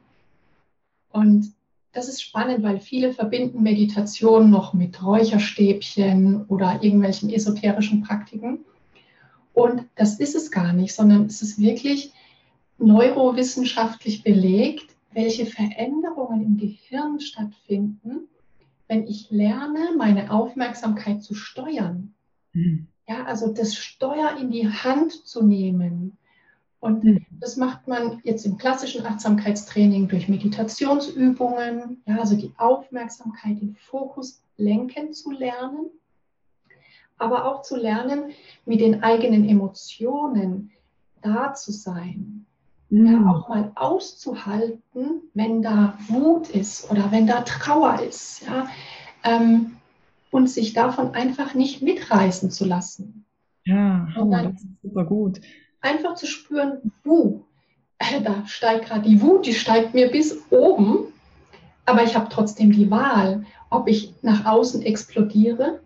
Und 1.10 1.52
das 1.92 2.08
ist 2.08 2.22
spannend, 2.22 2.62
weil 2.62 2.78
viele 2.78 3.12
verbinden 3.12 3.62
Meditation 3.62 4.50
noch 4.50 4.74
mit 4.74 5.02
Räucherstäbchen 5.02 6.44
oder 6.46 6.82
irgendwelchen 6.82 7.30
esoterischen 7.30 8.02
Praktiken. 8.02 8.60
Und 9.52 9.86
das 9.96 10.20
ist 10.20 10.36
es 10.36 10.50
gar 10.50 10.72
nicht, 10.72 10.94
sondern 10.94 11.26
es 11.26 11.42
ist 11.42 11.58
wirklich 11.60 12.12
neurowissenschaftlich 12.78 14.22
belegt, 14.22 14.94
welche 15.12 15.46
Veränderungen 15.46 16.42
im 16.42 16.56
Gehirn 16.56 17.20
stattfinden, 17.20 18.28
wenn 18.86 19.06
ich 19.06 19.30
lerne, 19.30 19.90
meine 19.98 20.30
Aufmerksamkeit 20.30 21.22
zu 21.22 21.34
steuern. 21.34 22.14
Mhm. 22.52 22.86
Ja, 23.08 23.24
also 23.24 23.52
das 23.52 23.74
Steuer 23.74 24.36
in 24.40 24.50
die 24.50 24.68
Hand 24.68 25.12
zu 25.12 25.44
nehmen, 25.44 26.16
und 26.80 27.04
mhm. 27.04 27.26
das 27.30 27.56
macht 27.56 27.86
man 27.86 28.20
jetzt 28.24 28.46
im 28.46 28.56
klassischen 28.56 29.04
Achtsamkeitstraining 29.04 30.08
durch 30.08 30.28
Meditationsübungen, 30.28 32.02
ja, 32.06 32.18
also 32.18 32.36
die 32.36 32.52
Aufmerksamkeit, 32.56 33.60
den 33.60 33.76
Fokus 33.76 34.42
lenken 34.56 35.12
zu 35.12 35.30
lernen, 35.30 35.90
aber 37.18 37.44
auch 37.44 37.60
zu 37.62 37.76
lernen, 37.76 38.30
mit 38.64 38.80
den 38.80 39.02
eigenen 39.02 39.46
Emotionen 39.46 40.70
da 41.20 41.52
zu 41.52 41.70
sein. 41.70 42.46
Mhm. 42.88 43.06
Ja, 43.06 43.30
auch 43.30 43.48
mal 43.50 43.72
auszuhalten, 43.74 45.20
wenn 45.34 45.60
da 45.60 45.98
Wut 46.08 46.48
ist 46.48 46.90
oder 46.90 47.12
wenn 47.12 47.26
da 47.26 47.42
Trauer 47.42 48.00
ist. 48.00 48.42
Ja, 48.46 48.68
ähm, 49.22 49.76
und 50.30 50.48
sich 50.48 50.72
davon 50.72 51.14
einfach 51.14 51.54
nicht 51.54 51.82
mitreißen 51.82 52.50
zu 52.50 52.64
lassen. 52.64 53.26
Ja, 53.64 54.08
oh, 54.16 54.30
das 54.30 54.62
ist 54.62 54.82
super 54.82 55.04
gut 55.04 55.40
einfach 55.80 56.14
zu 56.14 56.26
spüren, 56.26 56.92
wo, 57.04 57.44
äh, 57.98 58.20
da 58.22 58.46
steigt 58.46 58.86
gerade 58.86 59.08
die 59.08 59.20
Wut, 59.20 59.46
die 59.46 59.54
steigt 59.54 59.94
mir 59.94 60.10
bis 60.10 60.38
oben, 60.50 61.12
aber 61.86 62.02
ich 62.04 62.14
habe 62.14 62.28
trotzdem 62.30 62.72
die 62.72 62.90
Wahl, 62.90 63.44
ob 63.70 63.88
ich 63.88 64.12
nach 64.22 64.44
außen 64.44 64.82
explodiere 64.82 65.80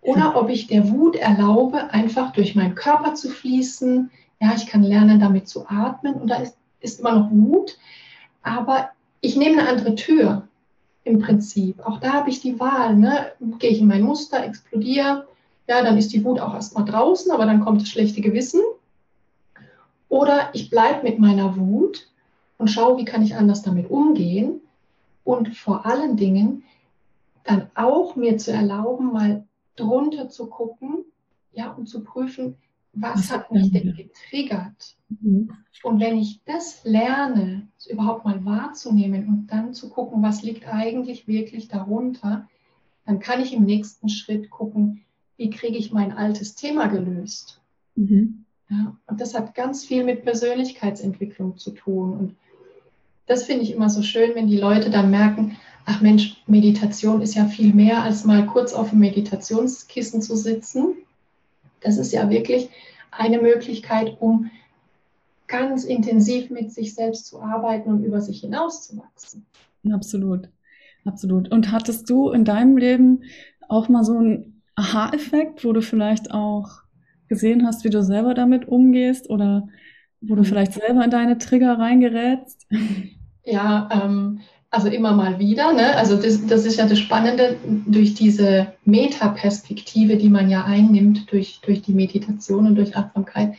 oder 0.00 0.36
ob 0.40 0.48
ich 0.48 0.66
der 0.66 0.90
Wut 0.90 1.16
erlaube, 1.16 1.92
einfach 1.92 2.32
durch 2.32 2.54
meinen 2.54 2.74
Körper 2.74 3.14
zu 3.14 3.28
fließen. 3.30 4.10
Ja, 4.40 4.52
ich 4.54 4.66
kann 4.66 4.82
lernen, 4.82 5.20
damit 5.20 5.48
zu 5.48 5.68
atmen 5.68 6.14
und 6.14 6.28
da 6.28 6.36
ist, 6.36 6.56
ist 6.80 7.00
immer 7.00 7.12
noch 7.12 7.30
Wut, 7.30 7.76
aber 8.42 8.90
ich 9.20 9.36
nehme 9.36 9.60
eine 9.60 9.68
andere 9.68 9.94
Tür. 9.94 10.46
im 11.04 11.20
Prinzip. 11.20 11.80
Auch 11.86 12.00
da 12.00 12.12
habe 12.12 12.30
ich 12.30 12.40
die 12.40 12.60
Wahl. 12.60 12.94
Ne? 12.94 13.32
Gehe 13.58 13.70
ich 13.70 13.80
in 13.80 13.86
mein 13.88 14.02
Muster, 14.02 14.44
explodiere, 14.44 15.26
ja, 15.68 15.82
dann 15.82 15.98
ist 15.98 16.12
die 16.12 16.24
Wut 16.24 16.40
auch 16.40 16.54
erstmal 16.54 16.84
draußen, 16.84 17.30
aber 17.30 17.44
dann 17.44 17.60
kommt 17.60 17.82
das 17.82 17.90
schlechte 17.90 18.22
Gewissen. 18.22 18.60
Oder 20.08 20.50
ich 20.54 20.70
bleibe 20.70 21.02
mit 21.02 21.18
meiner 21.18 21.56
Wut 21.56 22.08
und 22.56 22.68
schaue, 22.68 22.98
wie 22.98 23.04
kann 23.04 23.22
ich 23.22 23.34
anders 23.34 23.62
damit 23.62 23.90
umgehen. 23.90 24.60
Und 25.24 25.56
vor 25.56 25.84
allen 25.84 26.16
Dingen 26.16 26.64
dann 27.44 27.70
auch 27.74 28.16
mir 28.16 28.38
zu 28.38 28.52
erlauben, 28.52 29.12
mal 29.12 29.44
drunter 29.76 30.28
zu 30.28 30.46
gucken, 30.46 31.04
ja, 31.52 31.70
und 31.72 31.86
zu 31.86 32.02
prüfen, 32.02 32.56
was 32.92 33.30
hat 33.30 33.50
mich 33.52 33.70
denn 33.70 33.94
getriggert? 33.94 34.96
Mhm. 35.08 35.50
Und 35.82 36.00
wenn 36.00 36.18
ich 36.18 36.42
das 36.44 36.84
lerne, 36.84 37.68
es 37.78 37.86
überhaupt 37.86 38.24
mal 38.24 38.44
wahrzunehmen 38.44 39.28
und 39.28 39.46
dann 39.48 39.74
zu 39.74 39.88
gucken, 39.88 40.22
was 40.22 40.42
liegt 40.42 40.66
eigentlich 40.66 41.28
wirklich 41.28 41.68
darunter, 41.68 42.48
dann 43.04 43.20
kann 43.20 43.40
ich 43.40 43.52
im 43.52 43.64
nächsten 43.64 44.08
Schritt 44.08 44.50
gucken, 44.50 45.04
wie 45.36 45.50
kriege 45.50 45.78
ich 45.78 45.92
mein 45.92 46.12
altes 46.12 46.54
Thema 46.54 46.88
gelöst. 46.88 47.60
Mhm. 47.94 48.44
Ja, 48.70 48.96
und 49.06 49.20
das 49.20 49.34
hat 49.34 49.54
ganz 49.54 49.84
viel 49.84 50.04
mit 50.04 50.24
Persönlichkeitsentwicklung 50.24 51.56
zu 51.56 51.70
tun. 51.70 52.12
Und 52.12 52.36
das 53.26 53.44
finde 53.44 53.62
ich 53.62 53.72
immer 53.72 53.88
so 53.88 54.02
schön, 54.02 54.34
wenn 54.34 54.46
die 54.46 54.58
Leute 54.58 54.90
dann 54.90 55.10
merken, 55.10 55.56
ach 55.86 56.00
Mensch, 56.02 56.42
Meditation 56.46 57.22
ist 57.22 57.34
ja 57.34 57.46
viel 57.46 57.72
mehr 57.72 58.02
als 58.02 58.24
mal 58.24 58.44
kurz 58.46 58.74
auf 58.74 58.90
dem 58.90 58.98
Meditationskissen 58.98 60.20
zu 60.20 60.36
sitzen. 60.36 60.96
Das 61.80 61.96
ist 61.96 62.12
ja 62.12 62.28
wirklich 62.28 62.68
eine 63.10 63.40
Möglichkeit, 63.40 64.16
um 64.20 64.50
ganz 65.46 65.84
intensiv 65.84 66.50
mit 66.50 66.72
sich 66.72 66.94
selbst 66.94 67.26
zu 67.26 67.40
arbeiten 67.40 67.90
und 67.90 68.04
über 68.04 68.20
sich 68.20 68.40
hinauszuwachsen. 68.40 69.46
Absolut, 69.90 70.48
absolut. 71.06 71.50
Und 71.50 71.72
hattest 71.72 72.10
du 72.10 72.30
in 72.30 72.44
deinem 72.44 72.76
Leben 72.76 73.22
auch 73.68 73.88
mal 73.88 74.04
so 74.04 74.18
einen 74.18 74.62
Aha-Effekt, 74.74 75.64
wo 75.64 75.72
du 75.72 75.80
vielleicht 75.80 76.32
auch 76.32 76.82
gesehen 77.28 77.66
hast, 77.66 77.84
wie 77.84 77.90
du 77.90 78.02
selber 78.02 78.34
damit 78.34 78.68
umgehst 78.68 79.30
oder 79.30 79.68
wo 80.20 80.34
du 80.34 80.42
mhm. 80.42 80.46
vielleicht 80.46 80.72
selber 80.72 81.04
in 81.04 81.10
deine 81.10 81.38
Trigger 81.38 81.78
reingerätst? 81.78 82.66
Ja, 83.44 83.88
ähm, 83.92 84.40
also 84.70 84.88
immer 84.88 85.12
mal 85.12 85.38
wieder. 85.38 85.72
Ne? 85.72 85.96
Also 85.96 86.16
das, 86.16 86.46
das 86.46 86.64
ist 86.66 86.78
ja 86.78 86.86
das 86.86 86.98
Spannende 86.98 87.56
durch 87.86 88.14
diese 88.14 88.68
Metaperspektive, 88.84 90.16
die 90.16 90.28
man 90.28 90.50
ja 90.50 90.64
einnimmt 90.64 91.32
durch, 91.32 91.60
durch 91.64 91.82
die 91.82 91.94
Meditation 91.94 92.66
und 92.66 92.74
durch 92.74 92.96
Achtsamkeit, 92.96 93.54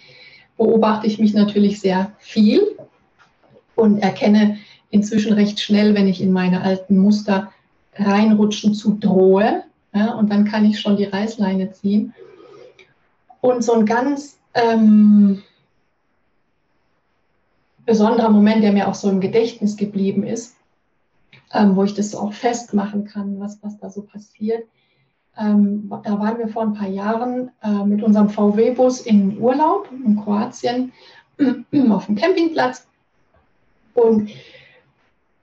beobachte 0.58 1.08
ich 1.08 1.20
mich 1.20 1.34
natürlich 1.34 1.80
sehr 1.80 2.12
viel 2.20 2.62
und 3.76 4.00
erkenne 4.00 4.58
inzwischen 4.92 5.34
recht 5.34 5.60
schnell, 5.60 5.96
wenn 5.96 6.08
ich 6.08 6.22
in 6.22 6.32
meine 6.32 6.62
alten 6.62 6.98
Muster 6.98 7.52
reinrutschen 7.96 8.74
zu 8.74 8.98
drohe. 9.00 9.64
Ja? 9.94 10.14
Und 10.14 10.32
dann 10.32 10.46
kann 10.46 10.66
ich 10.66 10.80
schon 10.80 10.98
die 10.98 11.06
Reißleine 11.06 11.72
ziehen. 11.72 12.14
Und 13.42 13.64
so 13.64 13.74
ein 13.74 13.86
ganz 13.86 14.38
ähm, 14.54 15.42
besonderer 17.86 18.30
Moment, 18.30 18.64
der 18.64 18.72
mir 18.72 18.88
auch 18.88 18.96
so 18.96 19.10
im 19.10 19.22
Gedächtnis 19.22 19.78
geblieben 19.78 20.24
ist, 20.24 20.56
ähm, 21.54 21.76
wo 21.76 21.84
ich 21.84 21.94
das 21.94 22.12
so 22.12 22.20
auch 22.20 22.34
festmachen 22.34 23.06
kann, 23.06 23.40
was, 23.40 23.60
was 23.62 23.78
da 23.80 23.90
so 23.90 24.02
passiert. 24.02 24.68
Ähm, 25.38 25.92
da 26.04 26.20
waren 26.20 26.38
wir 26.38 26.50
vor 26.50 26.64
ein 26.64 26.74
paar 26.74 26.90
Jahren 26.90 27.50
äh, 27.64 27.86
mit 27.86 28.04
unserem 28.04 28.30
VW-Bus 28.30 29.02
in 29.02 29.40
Urlaub 29.40 29.90
in 29.92 30.22
Kroatien 30.22 30.92
auf 31.90 32.08
dem 32.08 32.16
Campingplatz. 32.16 32.86
Und 33.94 34.30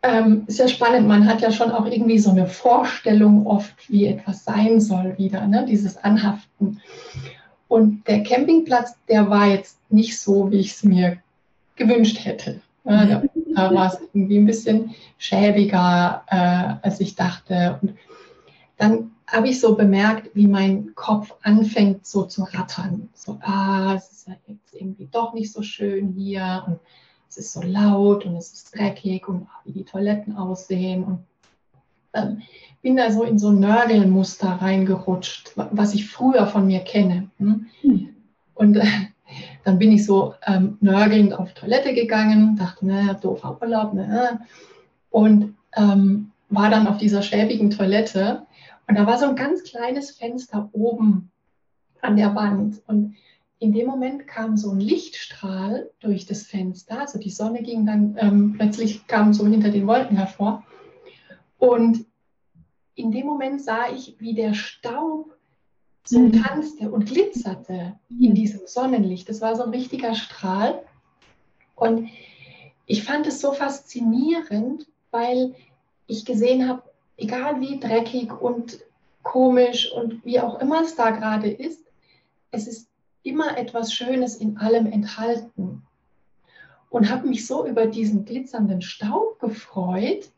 ähm, 0.03 0.45
ist 0.47 0.59
ja 0.59 0.69
spannend, 0.69 1.09
man 1.09 1.27
hat 1.27 1.41
ja 1.41 1.51
schon 1.51 1.73
auch 1.73 1.87
irgendwie 1.87 2.19
so 2.19 2.31
eine 2.31 2.47
Vorstellung 2.47 3.47
oft, 3.47 3.91
wie 3.91 4.07
etwas 4.07 4.45
sein 4.45 4.81
soll 4.81 5.17
wieder, 5.19 5.47
ne? 5.47 5.67
dieses 5.69 5.97
Anhaften. 5.97 6.81
Und 7.69 8.07
der 8.07 8.23
Campingplatz, 8.23 8.95
der 9.09 9.29
war 9.29 9.49
jetzt 9.49 9.79
nicht 9.91 10.19
so, 10.19 10.51
wie 10.51 10.61
ich 10.61 10.73
es 10.73 10.85
mir 10.85 11.19
gewünscht 11.75 12.25
hätte. 12.25 12.61
Ja, 12.85 13.05
da, 13.05 13.23
da 13.55 13.75
war 13.75 13.93
es 13.93 13.99
irgendwie 14.13 14.39
ein 14.39 14.47
bisschen 14.47 14.95
schäbiger, 15.19 16.23
äh, 16.29 16.87
als 16.87 17.01
ich 17.01 17.17
dachte. 17.17 17.79
Und 17.83 17.95
dann 18.77 19.11
habe 19.27 19.49
ich 19.49 19.61
so 19.61 19.75
bemerkt, 19.75 20.31
wie 20.35 20.47
mein 20.47 20.95
Kopf 20.95 21.35
anfängt 21.43 22.07
so 22.07 22.25
zu 22.25 22.45
rattern. 22.45 23.09
So, 23.15 23.39
ah, 23.43 23.95
es 23.97 24.13
ist 24.13 24.29
ja 24.29 24.37
jetzt 24.47 24.75
irgendwie 24.75 25.09
doch 25.11 25.35
nicht 25.35 25.53
so 25.53 25.63
schön 25.63 26.13
hier 26.13 26.63
und 26.67 26.79
es 27.29 27.39
ist 27.39 27.53
so 27.53 27.63
laut 27.63 28.25
und 28.25 28.37
es 28.37 28.53
ist 28.53 28.77
dreckig 28.77 29.29
und 29.29 29.49
wie 29.65 29.73
die 29.73 29.85
Toiletten 29.85 30.37
aussehen. 30.37 31.03
Und 31.03 31.19
ähm, 32.17 32.43
bin 32.83 32.97
da 32.97 33.11
so 33.11 33.25
in 33.25 33.39
so 33.39 33.49
ein 33.49 33.61
Nörgelmuster 33.61 34.49
reingerutscht, 34.49 35.53
was 35.57 35.95
ich 35.95 36.09
früher 36.09 36.47
von 36.47 36.67
mir 36.67 36.81
kenne. 36.81 37.31
Hm? 37.39 37.67
hm. 37.83 38.09
Und 38.55 38.77
äh, 38.77 38.87
dann 39.65 39.79
bin 39.79 39.93
ich 39.93 40.07
so 40.07 40.35
ähm, 40.47 40.79
nörgelnd 40.81 41.33
auf 41.33 41.53
Toilette 41.55 41.95
gegangen, 41.95 42.57
dachte, 42.57 42.87
naja, 42.87 43.15
doofer 43.15 43.61
Urlaub, 43.61 43.95
ne? 43.95 44.41
Und 45.11 45.57
ähm, 45.75 46.31
war 46.49 46.71
dann 46.71 46.87
auf 46.87 46.99
dieser 46.99 47.23
schäbigen 47.23 47.71
Toilette. 47.71 48.47
Und 48.87 48.97
da 48.97 49.07
war 49.07 49.19
so 49.19 49.27
ein 49.27 49.37
ganz 49.37 49.65
kleines 49.65 50.13
Fenster 50.13 50.69
oben 50.73 51.31
an 52.03 52.17
der 52.17 52.35
Wand. 52.35 52.83
Und 52.87 53.17
in 53.59 53.73
dem 53.73 53.87
Moment 53.87 54.27
kam 54.27 54.57
so 54.57 54.71
ein 54.71 54.81
Lichtstrahl 54.81 55.91
durch 56.01 56.27
das 56.27 56.45
Fenster. 56.45 57.01
Also 57.01 57.19
die 57.19 57.31
Sonne 57.31 57.63
ging 57.63 57.85
dann 57.85 58.17
ähm, 58.19 58.55
plötzlich, 58.57 59.07
kam 59.07 59.33
so 59.33 59.47
hinter 59.47 59.71
den 59.71 59.87
Wolken 59.87 60.17
hervor. 60.17 60.63
Und 61.59 62.06
in 62.97 63.13
dem 63.13 63.27
Moment 63.27 63.63
sah 63.63 63.91
ich, 63.95 64.17
wie 64.19 64.35
der 64.35 64.55
Staub 64.55 65.37
so 66.05 66.19
mhm. 66.19 66.43
tanzte 66.43 66.91
und 66.91 67.07
glitzerte 67.07 67.99
in 68.09 68.35
diesem 68.35 68.67
Sonnenlicht. 68.67 69.29
Das 69.29 69.41
war 69.41 69.55
so 69.55 69.65
ein 69.65 69.71
richtiger 69.71 70.15
Strahl. 70.15 70.83
Und 71.75 72.09
ich 72.87 73.05
fand 73.05 73.27
es 73.27 73.41
so 73.41 73.53
faszinierend, 73.53 74.87
weil 75.11 75.55
ich 76.07 76.25
gesehen 76.25 76.69
habe, 76.69 76.83
egal 77.17 77.61
wie 77.61 77.79
dreckig 77.79 78.33
und 78.33 78.81
komisch 79.23 79.93
und 79.93 80.25
wie 80.25 80.41
auch 80.41 80.61
immer 80.61 80.83
es 80.83 80.95
da 80.95 81.11
gerade 81.11 81.51
ist, 81.51 81.85
es 82.51 82.67
ist 82.67 82.89
immer 83.23 83.59
etwas 83.59 83.93
Schönes 83.93 84.37
in 84.37 84.57
allem 84.57 84.87
enthalten. 84.87 85.83
Und 86.89 87.11
habe 87.11 87.29
mich 87.29 87.47
so 87.47 87.67
über 87.67 87.87
diesen 87.87 88.25
glitzernden 88.25 88.81
Staub 88.81 89.39
gefreut 89.41 90.31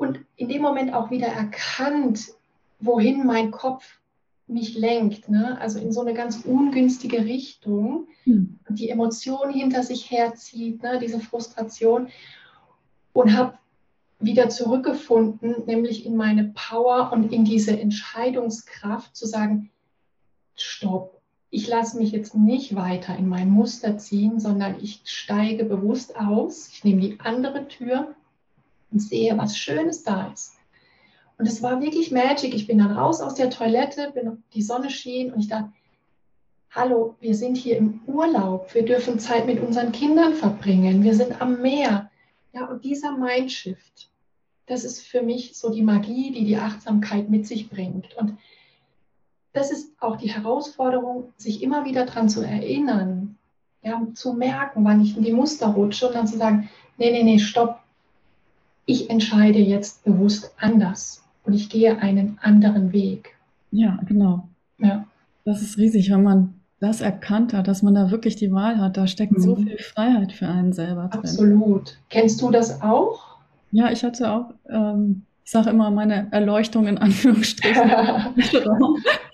und 0.00 0.18
in 0.36 0.48
dem 0.48 0.62
Moment 0.62 0.94
auch 0.94 1.10
wieder 1.10 1.26
erkannt, 1.26 2.32
wohin 2.78 3.26
mein 3.26 3.50
Kopf 3.50 4.00
mich 4.46 4.74
lenkt, 4.74 5.28
ne? 5.28 5.60
also 5.60 5.78
in 5.78 5.92
so 5.92 6.00
eine 6.00 6.14
ganz 6.14 6.42
ungünstige 6.42 7.26
Richtung, 7.26 8.08
mhm. 8.24 8.58
die 8.70 8.88
Emotion 8.88 9.52
hinter 9.52 9.82
sich 9.82 10.10
herzieht, 10.10 10.82
ne? 10.82 10.98
diese 10.98 11.20
Frustration 11.20 12.08
und 13.12 13.36
habe 13.36 13.58
wieder 14.18 14.48
zurückgefunden, 14.48 15.66
nämlich 15.66 16.06
in 16.06 16.16
meine 16.16 16.52
Power 16.54 17.12
und 17.12 17.30
in 17.30 17.44
diese 17.44 17.78
Entscheidungskraft 17.78 19.14
zu 19.14 19.26
sagen, 19.26 19.70
stopp, 20.56 21.20
ich 21.50 21.68
lasse 21.68 21.98
mich 21.98 22.10
jetzt 22.12 22.34
nicht 22.34 22.74
weiter 22.74 23.16
in 23.16 23.28
mein 23.28 23.50
Muster 23.50 23.98
ziehen, 23.98 24.40
sondern 24.40 24.76
ich 24.80 25.02
steige 25.04 25.64
bewusst 25.66 26.16
aus, 26.16 26.70
ich 26.72 26.84
nehme 26.84 27.02
die 27.02 27.20
andere 27.20 27.68
Tür 27.68 28.14
und 28.90 29.00
sehe, 29.00 29.36
was 29.38 29.56
Schönes 29.56 30.02
da 30.02 30.30
ist. 30.32 30.54
Und 31.38 31.46
es 31.46 31.62
war 31.62 31.80
wirklich 31.80 32.10
Magic. 32.10 32.54
Ich 32.54 32.66
bin 32.66 32.78
dann 32.78 32.92
raus 32.92 33.20
aus 33.20 33.34
der 33.34 33.50
Toilette, 33.50 34.10
bin, 34.12 34.42
die 34.52 34.62
Sonne 34.62 34.90
schien 34.90 35.32
und 35.32 35.40
ich 35.40 35.48
dachte, 35.48 35.72
hallo, 36.70 37.16
wir 37.20 37.34
sind 37.34 37.56
hier 37.56 37.76
im 37.76 38.00
Urlaub, 38.06 38.74
wir 38.74 38.84
dürfen 38.84 39.18
Zeit 39.18 39.46
mit 39.46 39.60
unseren 39.60 39.92
Kindern 39.92 40.34
verbringen, 40.34 41.02
wir 41.02 41.14
sind 41.14 41.40
am 41.40 41.60
Meer. 41.60 42.10
Ja, 42.52 42.66
und 42.66 42.84
dieser 42.84 43.16
Mindshift, 43.16 44.10
das 44.66 44.84
ist 44.84 45.06
für 45.06 45.22
mich 45.22 45.56
so 45.56 45.70
die 45.70 45.82
Magie, 45.82 46.30
die 46.32 46.44
die 46.44 46.56
Achtsamkeit 46.56 47.28
mit 47.28 47.46
sich 47.46 47.68
bringt. 47.68 48.16
Und 48.16 48.36
das 49.52 49.70
ist 49.72 49.92
auch 50.00 50.16
die 50.16 50.30
Herausforderung, 50.30 51.32
sich 51.36 51.62
immer 51.62 51.84
wieder 51.84 52.06
daran 52.06 52.28
zu 52.28 52.42
erinnern, 52.42 53.36
ja, 53.82 54.06
zu 54.14 54.34
merken, 54.34 54.84
wann 54.84 55.00
ich 55.00 55.16
in 55.16 55.24
die 55.24 55.32
Muster 55.32 55.68
rutsche 55.68 56.08
und 56.08 56.14
dann 56.14 56.26
zu 56.26 56.36
sagen, 56.36 56.68
nee, 56.98 57.10
nee, 57.10 57.22
nee, 57.22 57.38
stopp. 57.38 57.79
Ich 58.86 59.10
entscheide 59.10 59.58
jetzt 59.58 60.04
bewusst 60.04 60.52
anders 60.58 61.22
und 61.44 61.54
ich 61.54 61.68
gehe 61.68 61.98
einen 61.98 62.38
anderen 62.42 62.92
Weg. 62.92 63.36
Ja, 63.70 63.98
genau. 64.06 64.48
Ja. 64.78 65.06
Das 65.44 65.62
ist 65.62 65.78
riesig, 65.78 66.10
wenn 66.10 66.22
man 66.22 66.54
das 66.80 67.00
erkannt 67.00 67.52
hat, 67.52 67.68
dass 67.68 67.82
man 67.82 67.94
da 67.94 68.10
wirklich 68.10 68.36
die 68.36 68.52
Wahl 68.52 68.78
hat. 68.78 68.96
Da 68.96 69.06
steckt 69.06 69.32
mhm. 69.32 69.42
so 69.42 69.56
viel 69.56 69.78
Freiheit 69.78 70.32
für 70.32 70.48
einen 70.48 70.72
selber 70.72 71.08
drin. 71.08 71.20
Absolut. 71.20 71.98
Kennst 72.08 72.40
du 72.40 72.50
das 72.50 72.82
auch? 72.82 73.36
Ja, 73.70 73.90
ich 73.90 74.02
hatte 74.02 74.30
auch, 74.30 74.54
ähm, 74.68 75.22
ich 75.44 75.50
sage 75.50 75.70
immer, 75.70 75.90
meine 75.90 76.28
Erleuchtung 76.30 76.86
in 76.86 76.98
Anführungsstrichen. 76.98 77.90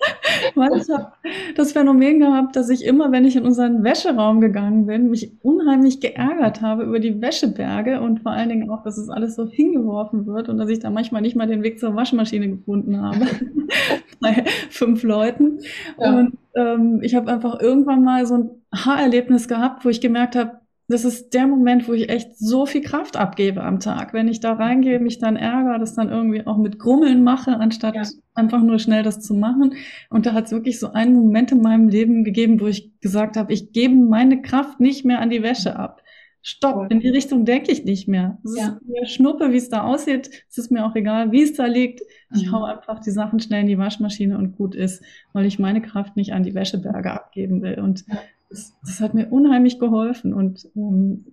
Weil 0.55 0.77
ich 0.77 0.89
habe 0.89 1.11
das 1.55 1.71
Phänomen 1.71 2.19
gehabt, 2.19 2.55
dass 2.55 2.69
ich 2.69 2.85
immer, 2.85 3.11
wenn 3.11 3.25
ich 3.25 3.35
in 3.35 3.45
unseren 3.45 3.83
Wäscheraum 3.83 4.41
gegangen 4.41 4.85
bin, 4.85 5.09
mich 5.09 5.31
unheimlich 5.41 5.99
geärgert 5.99 6.61
habe 6.61 6.83
über 6.83 6.99
die 6.99 7.21
Wäscheberge 7.21 8.01
und 8.01 8.21
vor 8.21 8.31
allen 8.31 8.49
Dingen 8.49 8.69
auch, 8.69 8.83
dass 8.83 8.97
es 8.97 9.09
alles 9.09 9.35
so 9.35 9.47
hingeworfen 9.47 10.25
wird 10.25 10.49
und 10.49 10.57
dass 10.57 10.69
ich 10.69 10.79
da 10.79 10.89
manchmal 10.89 11.21
nicht 11.21 11.35
mal 11.35 11.47
den 11.47 11.63
Weg 11.63 11.79
zur 11.79 11.95
Waschmaschine 11.95 12.49
gefunden 12.49 13.01
habe 13.01 13.25
bei 14.19 14.43
fünf 14.69 15.03
Leuten. 15.03 15.59
Ja. 15.99 16.17
Und 16.17 16.37
ähm, 16.55 16.99
ich 17.01 17.15
habe 17.15 17.31
einfach 17.31 17.59
irgendwann 17.59 18.03
mal 18.03 18.25
so 18.25 18.35
ein 18.35 18.49
Haarerlebnis 18.73 19.47
gehabt, 19.47 19.85
wo 19.85 19.89
ich 19.89 20.01
gemerkt 20.01 20.35
habe, 20.35 20.59
das 20.89 21.03
ist 21.03 21.33
der 21.33 21.47
Moment, 21.47 21.87
wo 21.87 21.93
ich 21.93 22.09
echt 22.09 22.37
so 22.37 22.65
viel 22.65 22.81
Kraft 22.81 23.17
abgebe 23.17 23.61
am 23.61 23.81
Tag. 23.81 24.13
Wenn 24.13 24.29
ich 24.29 24.39
da 24.39 24.53
reingehe, 24.53 24.99
mich 24.99 25.19
dann 25.19 25.35
ärgere, 25.35 25.79
das 25.79 25.95
dann 25.95 26.09
irgendwie 26.09 26.47
auch 26.47 26.57
mit 26.57 26.79
Grummeln 26.79 27.23
mache, 27.23 27.57
anstatt 27.57 27.95
ja. 27.95 28.03
einfach 28.35 28.61
nur 28.61 28.79
schnell 28.79 29.03
das 29.03 29.19
zu 29.19 29.33
machen. 29.33 29.73
Und 30.09 30.25
da 30.25 30.33
hat 30.33 30.45
es 30.45 30.51
wirklich 30.51 30.79
so 30.79 30.93
einen 30.93 31.13
Moment 31.13 31.51
in 31.51 31.61
meinem 31.61 31.89
Leben 31.89 32.23
gegeben, 32.23 32.61
wo 32.61 32.67
ich 32.67 32.97
gesagt 33.01 33.35
habe, 33.35 33.51
ich 33.51 33.73
gebe 33.73 33.95
meine 33.95 34.41
Kraft 34.41 34.79
nicht 34.79 35.03
mehr 35.03 35.19
an 35.19 35.29
die 35.29 35.43
Wäsche 35.43 35.77
ab. 35.77 36.03
Stopp, 36.41 36.89
in 36.89 37.01
die 37.01 37.09
Richtung 37.09 37.43
denke 37.43 37.73
ich 37.73 37.83
nicht 37.83 38.07
mehr. 38.07 38.37
Es 38.45 38.55
ja. 38.55 38.67
ist 38.67 38.87
mir 38.87 39.05
Schnuppe, 39.05 39.51
wie 39.51 39.57
es 39.57 39.67
da 39.67 39.81
aussieht. 39.81 40.29
Es 40.49 40.57
ist 40.57 40.71
mir 40.71 40.85
auch 40.85 40.95
egal, 40.95 41.33
wie 41.33 41.43
es 41.43 41.53
da 41.53 41.65
liegt. 41.65 42.01
Ich 42.33 42.47
mhm. 42.47 42.51
hau 42.53 42.63
einfach 42.63 43.01
die 43.01 43.11
Sachen 43.11 43.41
schnell 43.41 43.61
in 43.61 43.67
die 43.67 43.77
Waschmaschine 43.77 44.37
und 44.37 44.55
gut 44.55 44.73
ist, 44.73 45.03
weil 45.33 45.45
ich 45.45 45.59
meine 45.59 45.81
Kraft 45.81 46.15
nicht 46.15 46.31
an 46.31 46.43
die 46.43 46.55
Wäscheberge 46.55 47.11
abgeben 47.11 47.61
will. 47.61 47.81
Und 47.81 48.05
das, 48.49 48.73
das 48.85 49.01
hat 49.01 49.13
mir 49.13 49.27
unheimlich 49.27 49.79
geholfen. 49.79 50.33
Und 50.33 50.67
ähm, 50.75 51.25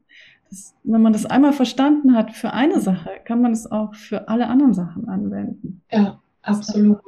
das, 0.51 0.75
wenn 0.85 1.03
man 1.03 1.13
das 1.13 1.27
einmal 1.27 1.53
verstanden 1.53 2.15
hat 2.15 2.33
für 2.33 2.53
eine 2.53 2.81
Sache, 2.81 3.11
kann 3.25 3.41
man 3.41 3.53
es 3.53 3.71
auch 3.71 3.95
für 3.95 4.29
alle 4.29 4.49
anderen 4.49 4.75
Sachen 4.75 5.09
anwenden. 5.09 5.83
Ja, 5.91 6.21
absolut. 6.43 7.01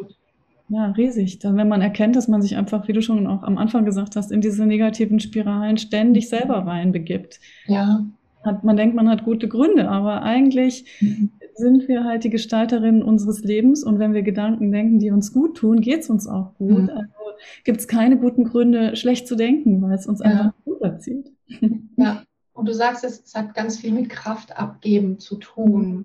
Ja, 0.69 0.87
riesig. 0.87 1.39
Dann, 1.39 1.57
wenn 1.57 1.69
man 1.69 1.81
erkennt, 1.81 2.17
dass 2.17 2.27
man 2.27 2.43
sich 2.43 2.57
einfach, 2.57 2.89
wie 2.89 2.93
du 2.93 3.01
schon 3.01 3.27
auch 3.27 3.45
am 3.45 3.57
Anfang 3.57 3.85
gesagt 3.85 4.17
hast, 4.17 4.33
in 4.33 4.41
diese 4.41 4.67
negativen 4.67 5.21
Spiralen 5.21 5.79
ständig 5.79 6.29
selber 6.29 6.67
reinbegibt. 6.67 7.39
Ja. 7.67 8.05
Hat, 8.45 8.65
man 8.65 8.77
denkt, 8.77 8.97
man 8.97 9.09
hat 9.09 9.25
gute 9.25 9.49
Gründe, 9.49 9.89
aber 9.89 10.23
eigentlich 10.23 10.85
mhm. 11.01 11.31
Sind 11.57 11.89
wir 11.89 12.05
halt 12.05 12.25
die 12.25 12.31
Gestalterinnen 12.31 13.03
unseres 13.03 13.43
Lebens 13.43 13.83
und 13.83 13.99
wenn 13.99 14.15
wir 14.15 14.23
Gedanken 14.23 14.73
denken, 14.73 14.99
die 14.99 15.11
uns 15.11 15.33
gut 15.33 15.57
tun, 15.57 15.81
geht 15.81 16.01
es 16.01 16.11
uns 16.11 16.27
auch 16.27 16.55
gut. 16.55 16.83
Mhm. 16.83 16.91
Also 16.91 17.09
gibt 17.65 17.81
es 17.81 17.89
keine 17.89 18.19
guten 18.19 18.45
Gründe, 18.45 18.97
schlecht 18.97 19.27
zu 19.27 19.37
denken, 19.37 19.83
weil 19.83 19.95
es 19.95 20.07
uns 20.07 20.21
ja. 20.21 20.27
einfach 20.27 20.53
runterzieht. 20.67 21.33
Ja, 21.99 22.25
und 22.53 22.69
du 22.69 22.75
sagst 22.75 23.05
es, 23.05 23.23
es 23.25 23.35
hat 23.35 23.55
ganz 23.55 23.79
viel 23.79 23.91
mit 23.91 24.11
Kraft 24.11 24.59
abgeben 24.59 25.19
zu 25.19 25.37
tun. 25.37 26.05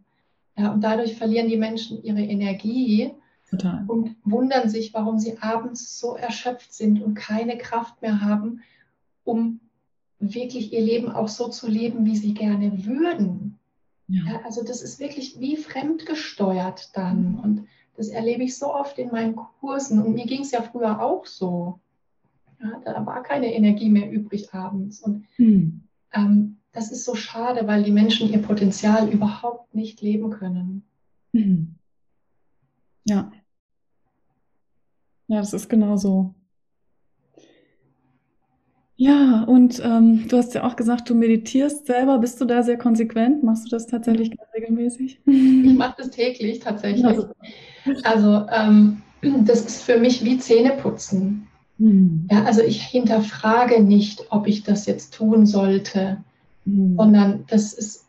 Ja, 0.57 0.71
und 0.71 0.81
dadurch 0.81 1.17
verlieren 1.17 1.49
die 1.49 1.57
Menschen 1.57 2.01
ihre 2.01 2.21
Energie 2.21 3.11
Total. 3.49 3.83
und 3.87 4.15
wundern 4.23 4.69
sich, 4.69 4.93
warum 4.93 5.19
sie 5.19 5.37
abends 5.41 5.99
so 5.99 6.15
erschöpft 6.15 6.73
sind 6.73 7.01
und 7.01 7.15
keine 7.15 7.57
Kraft 7.57 8.01
mehr 8.01 8.21
haben, 8.21 8.61
um 9.25 9.59
wirklich 10.19 10.71
ihr 10.71 10.81
Leben 10.81 11.11
auch 11.11 11.27
so 11.27 11.49
zu 11.49 11.67
leben, 11.67 12.05
wie 12.05 12.15
sie 12.15 12.33
gerne 12.33 12.85
würden. 12.85 13.59
Ja. 14.11 14.41
Also 14.43 14.63
das 14.63 14.81
ist 14.81 14.99
wirklich 14.99 15.39
wie 15.39 15.55
fremdgesteuert 15.55 16.95
dann. 16.97 17.39
Und 17.39 17.67
das 17.95 18.09
erlebe 18.09 18.43
ich 18.43 18.57
so 18.57 18.73
oft 18.73 18.99
in 18.99 19.09
meinen 19.09 19.35
Kursen 19.35 20.01
und 20.01 20.13
mir 20.13 20.25
ging 20.25 20.41
es 20.41 20.51
ja 20.51 20.61
früher 20.61 21.01
auch 21.01 21.25
so. 21.25 21.79
Ja, 22.61 22.79
da 22.83 23.05
war 23.05 23.23
keine 23.23 23.53
Energie 23.53 23.89
mehr 23.89 24.11
übrig 24.11 24.53
abends. 24.53 24.99
Und 24.99 25.25
hm. 25.37 25.81
ähm, 26.13 26.57
das 26.73 26.91
ist 26.91 27.05
so 27.05 27.15
schade, 27.15 27.67
weil 27.67 27.83
die 27.83 27.91
Menschen 27.91 28.29
ihr 28.29 28.41
Potenzial 28.41 29.09
überhaupt 29.09 29.73
nicht 29.73 30.01
leben 30.01 30.29
können. 30.29 30.83
Hm. 31.33 31.75
Ja. 33.05 33.31
Ja, 35.27 35.39
das 35.39 35.53
ist 35.53 35.69
genau 35.69 35.95
so. 35.95 36.35
Ja, 39.01 39.45
und 39.45 39.81
ähm, 39.83 40.27
du 40.27 40.37
hast 40.37 40.53
ja 40.53 40.63
auch 40.63 40.75
gesagt, 40.75 41.09
du 41.09 41.15
meditierst 41.15 41.87
selber. 41.87 42.19
Bist 42.19 42.39
du 42.39 42.45
da 42.45 42.61
sehr 42.61 42.77
konsequent? 42.77 43.41
Machst 43.41 43.65
du 43.65 43.69
das 43.69 43.87
tatsächlich 43.87 44.29
ganz 44.29 44.47
regelmäßig? 44.53 45.19
Ich 45.25 45.73
mache 45.75 45.95
das 45.97 46.11
täglich 46.11 46.59
tatsächlich. 46.59 47.03
Also, 47.03 47.29
also 48.03 48.45
ähm, 48.51 49.01
das 49.23 49.61
ist 49.61 49.81
für 49.81 49.97
mich 49.97 50.23
wie 50.23 50.37
Zähneputzen. 50.37 51.47
Mhm. 51.79 52.27
Ja, 52.29 52.43
also 52.43 52.61
ich 52.61 52.83
hinterfrage 52.83 53.81
nicht, 53.81 54.27
ob 54.29 54.45
ich 54.45 54.61
das 54.61 54.85
jetzt 54.85 55.15
tun 55.15 55.47
sollte, 55.47 56.17
mhm. 56.65 56.95
sondern 56.95 57.45
das 57.47 57.73
ist 57.73 58.05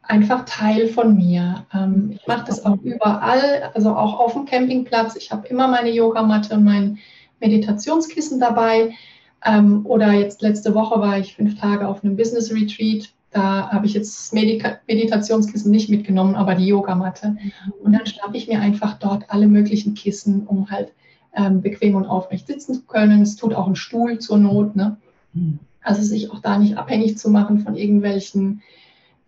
einfach 0.00 0.46
Teil 0.46 0.88
von 0.88 1.14
mir. 1.14 1.66
Ähm, 1.74 2.12
ich 2.14 2.26
mache 2.26 2.46
das 2.46 2.64
auch 2.64 2.78
überall, 2.82 3.70
also 3.74 3.90
auch 3.90 4.18
auf 4.18 4.32
dem 4.32 4.46
Campingplatz. 4.46 5.14
Ich 5.14 5.30
habe 5.30 5.46
immer 5.48 5.68
meine 5.68 5.90
Yogamatte 5.90 6.54
und 6.54 6.64
mein 6.64 7.00
Meditationskissen 7.38 8.40
dabei. 8.40 8.94
Ähm, 9.44 9.84
oder 9.86 10.12
jetzt 10.12 10.42
letzte 10.42 10.74
Woche 10.74 11.00
war 11.00 11.18
ich 11.18 11.34
fünf 11.34 11.58
Tage 11.58 11.86
auf 11.88 12.04
einem 12.04 12.16
Business 12.16 12.52
Retreat. 12.52 13.08
Da 13.30 13.70
habe 13.70 13.86
ich 13.86 13.94
jetzt 13.94 14.32
Medika 14.32 14.78
Meditationskissen 14.86 15.70
nicht 15.70 15.88
mitgenommen, 15.88 16.34
aber 16.34 16.54
die 16.54 16.66
Yogamatte. 16.66 17.30
Mhm. 17.30 17.52
Und 17.82 17.92
dann 17.92 18.06
schnappe 18.06 18.36
ich 18.36 18.46
mir 18.46 18.60
einfach 18.60 18.98
dort 18.98 19.24
alle 19.28 19.46
möglichen 19.46 19.94
Kissen, 19.94 20.46
um 20.46 20.70
halt 20.70 20.92
ähm, 21.34 21.62
bequem 21.62 21.94
und 21.94 22.06
aufrecht 22.06 22.46
sitzen 22.46 22.74
zu 22.74 22.82
können. 22.82 23.22
Es 23.22 23.36
tut 23.36 23.54
auch 23.54 23.66
ein 23.66 23.76
Stuhl 23.76 24.18
zur 24.18 24.38
Not. 24.38 24.76
Ne? 24.76 24.96
Mhm. 25.32 25.58
Also 25.82 26.02
sich 26.02 26.30
auch 26.30 26.40
da 26.40 26.58
nicht 26.58 26.76
abhängig 26.76 27.18
zu 27.18 27.30
machen 27.30 27.60
von 27.60 27.74
irgendwelchen 27.74 28.62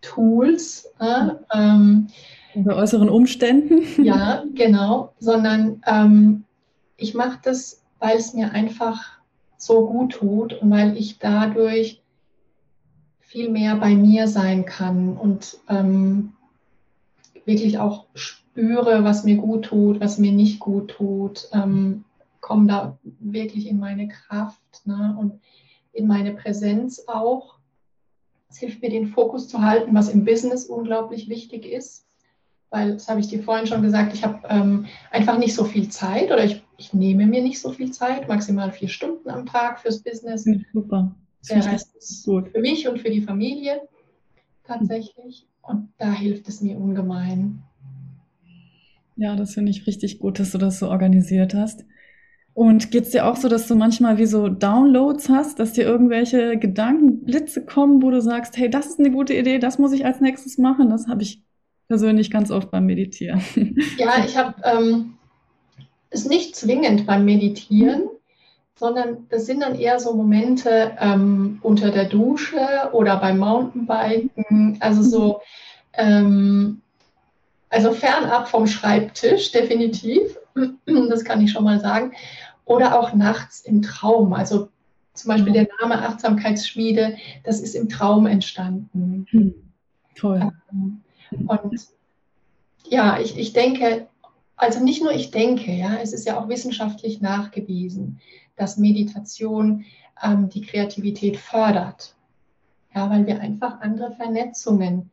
Tools. 0.01 0.91
Äh, 0.99 1.29
ähm, 1.53 2.07
Unter 2.53 2.75
äußeren 2.77 3.09
Umständen. 3.09 3.81
ja, 4.03 4.43
genau. 4.53 5.13
Sondern 5.19 5.81
ähm, 5.87 6.43
ich 6.95 7.15
mache 7.15 7.39
das, 7.43 7.81
weil 7.99 8.17
es 8.17 8.33
mir 8.33 8.51
einfach 8.51 9.14
so 9.65 9.87
gut 9.87 10.13
tut 10.13 10.53
und 10.53 10.69
weil 10.69 10.95
ich 10.95 11.17
dadurch 11.17 12.01
viel 13.19 13.49
mehr 13.49 13.75
bei 13.75 13.95
mir 13.95 14.27
sein 14.27 14.65
kann 14.65 15.17
und 15.17 15.57
ähm, 15.67 16.33
wirklich 17.45 17.79
auch 17.79 18.05
spüre, 18.13 19.03
was 19.03 19.23
mir 19.23 19.37
gut 19.37 19.65
tut, 19.65 19.99
was 19.99 20.19
mir 20.19 20.31
nicht 20.31 20.59
gut 20.59 20.91
tut, 20.91 21.49
ähm, 21.51 22.03
komme 22.41 22.67
da 22.67 22.97
wirklich 23.19 23.67
in 23.67 23.79
meine 23.79 24.07
Kraft 24.07 24.85
ne, 24.85 25.15
und 25.19 25.39
in 25.93 26.05
meine 26.05 26.33
Präsenz 26.33 27.05
auch. 27.07 27.55
Es 28.49 28.59
hilft 28.59 28.83
mir, 28.83 28.91
den 28.91 29.07
Fokus 29.07 29.47
zu 29.47 29.61
halten, 29.61 29.95
was 29.95 30.09
im 30.09 30.25
Business 30.25 30.65
unglaublich 30.65 31.27
wichtig 31.27 31.65
ist 31.65 32.05
weil, 32.75 32.93
das 32.93 33.07
habe 33.07 33.21
ich 33.21 33.29
dir 33.29 33.41
vorhin 33.41 33.67
schon 33.67 33.81
gesagt, 33.81 34.13
ich 34.13 34.23
habe 34.23 34.39
ähm, 34.49 34.85
einfach 35.09 35.37
nicht 35.37 35.55
so 35.55 35.63
viel 35.63 35.87
Zeit 35.87 36.25
oder 36.25 36.43
ich, 36.43 36.61
ich 36.77 36.93
nehme 36.93 37.25
mir 37.25 37.41
nicht 37.41 37.59
so 37.59 37.71
viel 37.71 37.91
Zeit, 37.91 38.27
maximal 38.27 38.71
vier 38.71 38.89
Stunden 38.89 39.29
am 39.29 39.45
Tag 39.45 39.79
fürs 39.79 40.01
Business. 40.01 40.47
Super. 40.73 41.15
Der 41.49 41.65
Rest 41.65 41.95
ist 41.95 42.25
gut 42.25 42.49
für 42.49 42.59
mich 42.59 42.87
und 42.87 42.99
für 42.99 43.09
die 43.09 43.21
Familie 43.21 43.81
tatsächlich. 44.63 45.47
Und 45.61 45.89
da 45.97 46.11
hilft 46.11 46.47
es 46.47 46.61
mir 46.61 46.77
ungemein. 46.77 47.63
Ja, 49.15 49.35
das 49.35 49.53
finde 49.53 49.71
ich 49.71 49.87
richtig 49.87 50.19
gut, 50.19 50.39
dass 50.39 50.51
du 50.51 50.57
das 50.57 50.79
so 50.79 50.89
organisiert 50.89 51.53
hast. 51.53 51.85
Und 52.53 52.89
geht 52.89 53.03
es 53.03 53.09
dir 53.11 53.25
auch 53.25 53.35
so, 53.35 53.49
dass 53.49 53.67
du 53.67 53.75
manchmal 53.75 54.17
wie 54.17 54.25
so 54.25 54.47
Downloads 54.47 55.27
hast, 55.29 55.59
dass 55.59 55.73
dir 55.73 55.83
irgendwelche 55.83 56.57
Gedankenblitze 56.57 57.65
kommen, 57.65 58.01
wo 58.01 58.11
du 58.11 58.21
sagst, 58.21 58.57
hey, 58.57 58.69
das 58.69 58.87
ist 58.87 58.99
eine 58.99 59.11
gute 59.11 59.33
Idee, 59.33 59.59
das 59.59 59.77
muss 59.77 59.91
ich 59.91 60.05
als 60.05 60.21
nächstes 60.21 60.57
machen? 60.57 60.89
Das 60.89 61.07
habe 61.07 61.21
ich 61.21 61.43
persönlich 61.87 62.31
ganz 62.31 62.51
oft 62.51 62.71
beim 62.71 62.85
Meditieren. 62.85 63.41
Ja, 63.97 64.23
ich 64.25 64.37
habe 64.37 64.55
ähm, 64.63 65.15
es 66.09 66.25
nicht 66.25 66.55
zwingend 66.55 67.05
beim 67.05 67.25
Meditieren, 67.25 68.09
sondern 68.75 69.27
das 69.29 69.45
sind 69.45 69.61
dann 69.61 69.75
eher 69.75 69.99
so 69.99 70.13
Momente 70.13 70.95
ähm, 70.99 71.59
unter 71.61 71.91
der 71.91 72.05
Dusche 72.05 72.89
oder 72.91 73.17
beim 73.17 73.39
Mountainbiken, 73.39 74.77
also 74.81 75.01
so, 75.01 75.41
ähm, 75.93 76.81
also 77.69 77.91
fernab 77.91 78.49
vom 78.49 78.67
Schreibtisch, 78.67 79.51
definitiv, 79.51 80.37
das 80.85 81.23
kann 81.23 81.41
ich 81.41 81.51
schon 81.51 81.63
mal 81.63 81.79
sagen, 81.79 82.13
oder 82.65 82.99
auch 82.99 83.13
nachts 83.13 83.61
im 83.61 83.81
Traum, 83.81 84.33
also 84.33 84.69
zum 85.13 85.29
Beispiel 85.29 85.53
der 85.53 85.67
Name 85.79 86.01
Achtsamkeitsschmiede, 86.01 87.15
das 87.43 87.61
ist 87.61 87.75
im 87.75 87.87
Traum 87.87 88.25
entstanden. 88.25 89.25
Toll. 90.15 90.51
Ähm, 90.71 91.01
und 91.47 91.87
ja, 92.89 93.19
ich, 93.19 93.37
ich 93.37 93.53
denke, 93.53 94.07
also 94.57 94.83
nicht 94.83 95.01
nur 95.01 95.11
ich 95.11 95.31
denke, 95.31 95.71
ja, 95.71 95.95
es 95.95 96.13
ist 96.13 96.25
ja 96.25 96.39
auch 96.39 96.47
wissenschaftlich 96.47 97.21
nachgewiesen, 97.21 98.19
dass 98.55 98.77
Meditation 98.77 99.85
ähm, 100.21 100.49
die 100.49 100.61
Kreativität 100.61 101.37
fördert. 101.37 102.15
Ja, 102.93 103.09
weil 103.09 103.27
wir 103.27 103.41
einfach 103.41 103.81
andere 103.81 104.11
Vernetzungen 104.11 105.11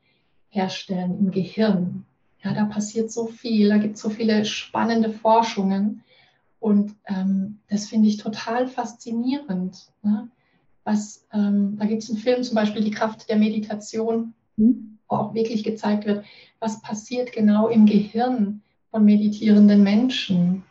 herstellen 0.49 1.19
im 1.19 1.31
Gehirn. 1.31 2.05
Ja, 2.45 2.55
da 2.55 2.65
passiert 2.65 3.11
so 3.11 3.27
viel, 3.27 3.69
da 3.69 3.79
gibt 3.79 3.97
es 3.97 4.03
so 4.03 4.11
viele 4.11 4.45
spannende 4.45 5.11
Forschungen. 5.11 6.05
Und 6.61 6.95
ähm, 7.07 7.59
das 7.69 7.89
finde 7.89 8.09
ich 8.09 8.19
total 8.19 8.69
faszinierend. 8.69 9.91
Ne? 10.03 10.29
Was, 10.85 11.27
ähm, 11.33 11.77
da 11.79 11.87
gibt 11.87 12.05
es 12.05 12.11
einen 12.11 12.19
Film, 12.19 12.45
zum 12.45 12.55
Beispiel 12.55 12.85
Die 12.85 12.93
Kraft 12.93 13.29
der 13.29 13.37
Meditation. 13.37 14.35
Mhm 14.57 14.93
wo 15.13 15.19
auch 15.19 15.35
wirklich 15.35 15.63
gezeigt 15.63 16.07
wird, 16.07 16.25
was 16.59 16.81
passiert 16.81 17.33
genau 17.33 17.69
im 17.69 17.87
Gehirn 17.87 18.63
von 18.93 19.05
meditierenden 19.05 19.83
Menschen. 19.83 20.63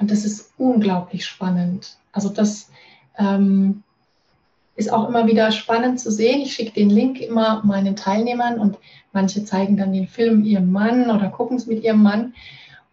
Und 0.00 0.10
das 0.10 0.24
ist 0.24 0.52
unglaublich 0.58 1.24
spannend. 1.24 1.98
Also 2.12 2.30
das 2.30 2.70
ähm, 3.18 3.84
ist 4.74 4.92
auch 4.92 5.08
immer 5.08 5.26
wieder 5.26 5.52
spannend 5.52 6.00
zu 6.00 6.10
sehen. 6.10 6.40
Ich 6.40 6.54
schicke 6.54 6.72
den 6.72 6.90
Link 6.90 7.20
immer 7.20 7.62
meinen 7.64 7.94
Teilnehmern 7.94 8.58
und 8.58 8.78
manche 9.12 9.44
zeigen 9.44 9.76
dann 9.76 9.92
den 9.92 10.08
Film 10.08 10.44
ihrem 10.44 10.72
Mann 10.72 11.10
oder 11.10 11.28
gucken 11.28 11.56
es 11.56 11.66
mit 11.66 11.84
ihrem 11.84 12.02
Mann. 12.02 12.34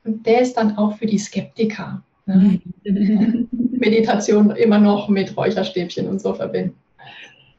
Und 0.04 0.26
der 0.26 0.42
ist 0.42 0.56
dann 0.56 0.78
auch 0.78 0.98
für 0.98 1.08
die 1.08 1.18
Skeptiker. 1.18 2.04
Ne? 2.26 2.60
Meditation 3.52 4.52
immer 4.52 4.80
noch 4.80 5.10
mit 5.10 5.36
Räucherstäbchen 5.38 6.08
und 6.08 6.22
so 6.22 6.34
verbinden. 6.34 6.76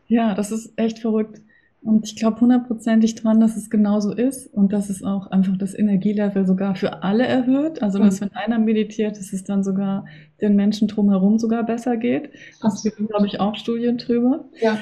Ja, 0.09 0.35
das 0.35 0.50
ist 0.52 0.72
echt 0.76 0.98
verrückt. 0.98 1.40
Und 1.82 2.04
ich 2.04 2.16
glaube 2.16 2.40
hundertprozentig 2.40 3.14
dran, 3.14 3.38
dass 3.38 3.56
es 3.56 3.70
genauso 3.70 4.12
ist 4.12 4.52
und 4.52 4.72
dass 4.72 4.90
es 4.90 5.04
auch 5.04 5.28
einfach 5.28 5.56
das 5.56 5.78
Energielevel 5.78 6.46
sogar 6.46 6.74
für 6.74 7.04
alle 7.04 7.26
erhöht. 7.26 7.80
Also, 7.82 7.98
dass 7.98 8.20
wenn 8.20 8.32
einer 8.34 8.58
meditiert, 8.58 9.16
dass 9.18 9.32
es 9.32 9.44
dann 9.44 9.62
sogar 9.62 10.04
den 10.40 10.56
Menschen 10.56 10.88
drumherum 10.88 11.38
sogar 11.38 11.64
besser 11.64 11.96
geht. 11.96 12.30
Das 12.60 12.82
gibt, 12.82 12.96
glaube 12.96 13.26
ich, 13.26 13.38
auch 13.38 13.54
Studien 13.54 13.98
drüber. 13.98 14.46
Ja. 14.60 14.78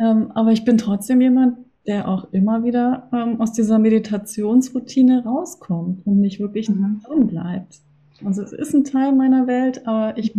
Ähm, 0.00 0.30
aber 0.34 0.52
ich 0.52 0.64
bin 0.64 0.78
trotzdem 0.78 1.20
jemand, 1.20 1.58
der 1.86 2.08
auch 2.08 2.32
immer 2.32 2.64
wieder 2.64 3.08
ähm, 3.12 3.40
aus 3.40 3.52
dieser 3.52 3.78
Meditationsroutine 3.78 5.24
rauskommt 5.24 6.06
und 6.06 6.20
nicht 6.20 6.40
wirklich 6.40 6.68
mhm. 6.68 7.02
drin 7.06 7.26
bleibt. 7.26 7.80
Also 8.24 8.42
es 8.42 8.52
ist 8.52 8.74
ein 8.74 8.84
Teil 8.84 9.12
meiner 9.12 9.46
Welt, 9.46 9.86
aber 9.86 10.16
ich 10.16 10.34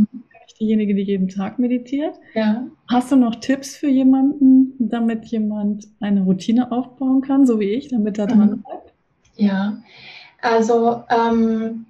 diejenige, 0.59 0.95
die 0.95 1.03
jeden 1.03 1.27
Tag 1.29 1.59
meditiert. 1.59 2.15
Ja. 2.33 2.67
Hast 2.89 3.11
du 3.11 3.15
noch 3.15 3.35
Tipps 3.35 3.75
für 3.75 3.89
jemanden, 3.89 4.73
damit 4.79 5.25
jemand 5.25 5.87
eine 5.99 6.21
Routine 6.21 6.71
aufbauen 6.71 7.21
kann, 7.21 7.45
so 7.45 7.59
wie 7.59 7.71
ich, 7.71 7.89
damit 7.89 8.17
er 8.17 8.27
dran 8.27 8.49
mhm. 8.49 8.61
bleibt? 8.63 8.93
Ja, 9.35 9.77
also 10.41 11.03
ähm, 11.09 11.85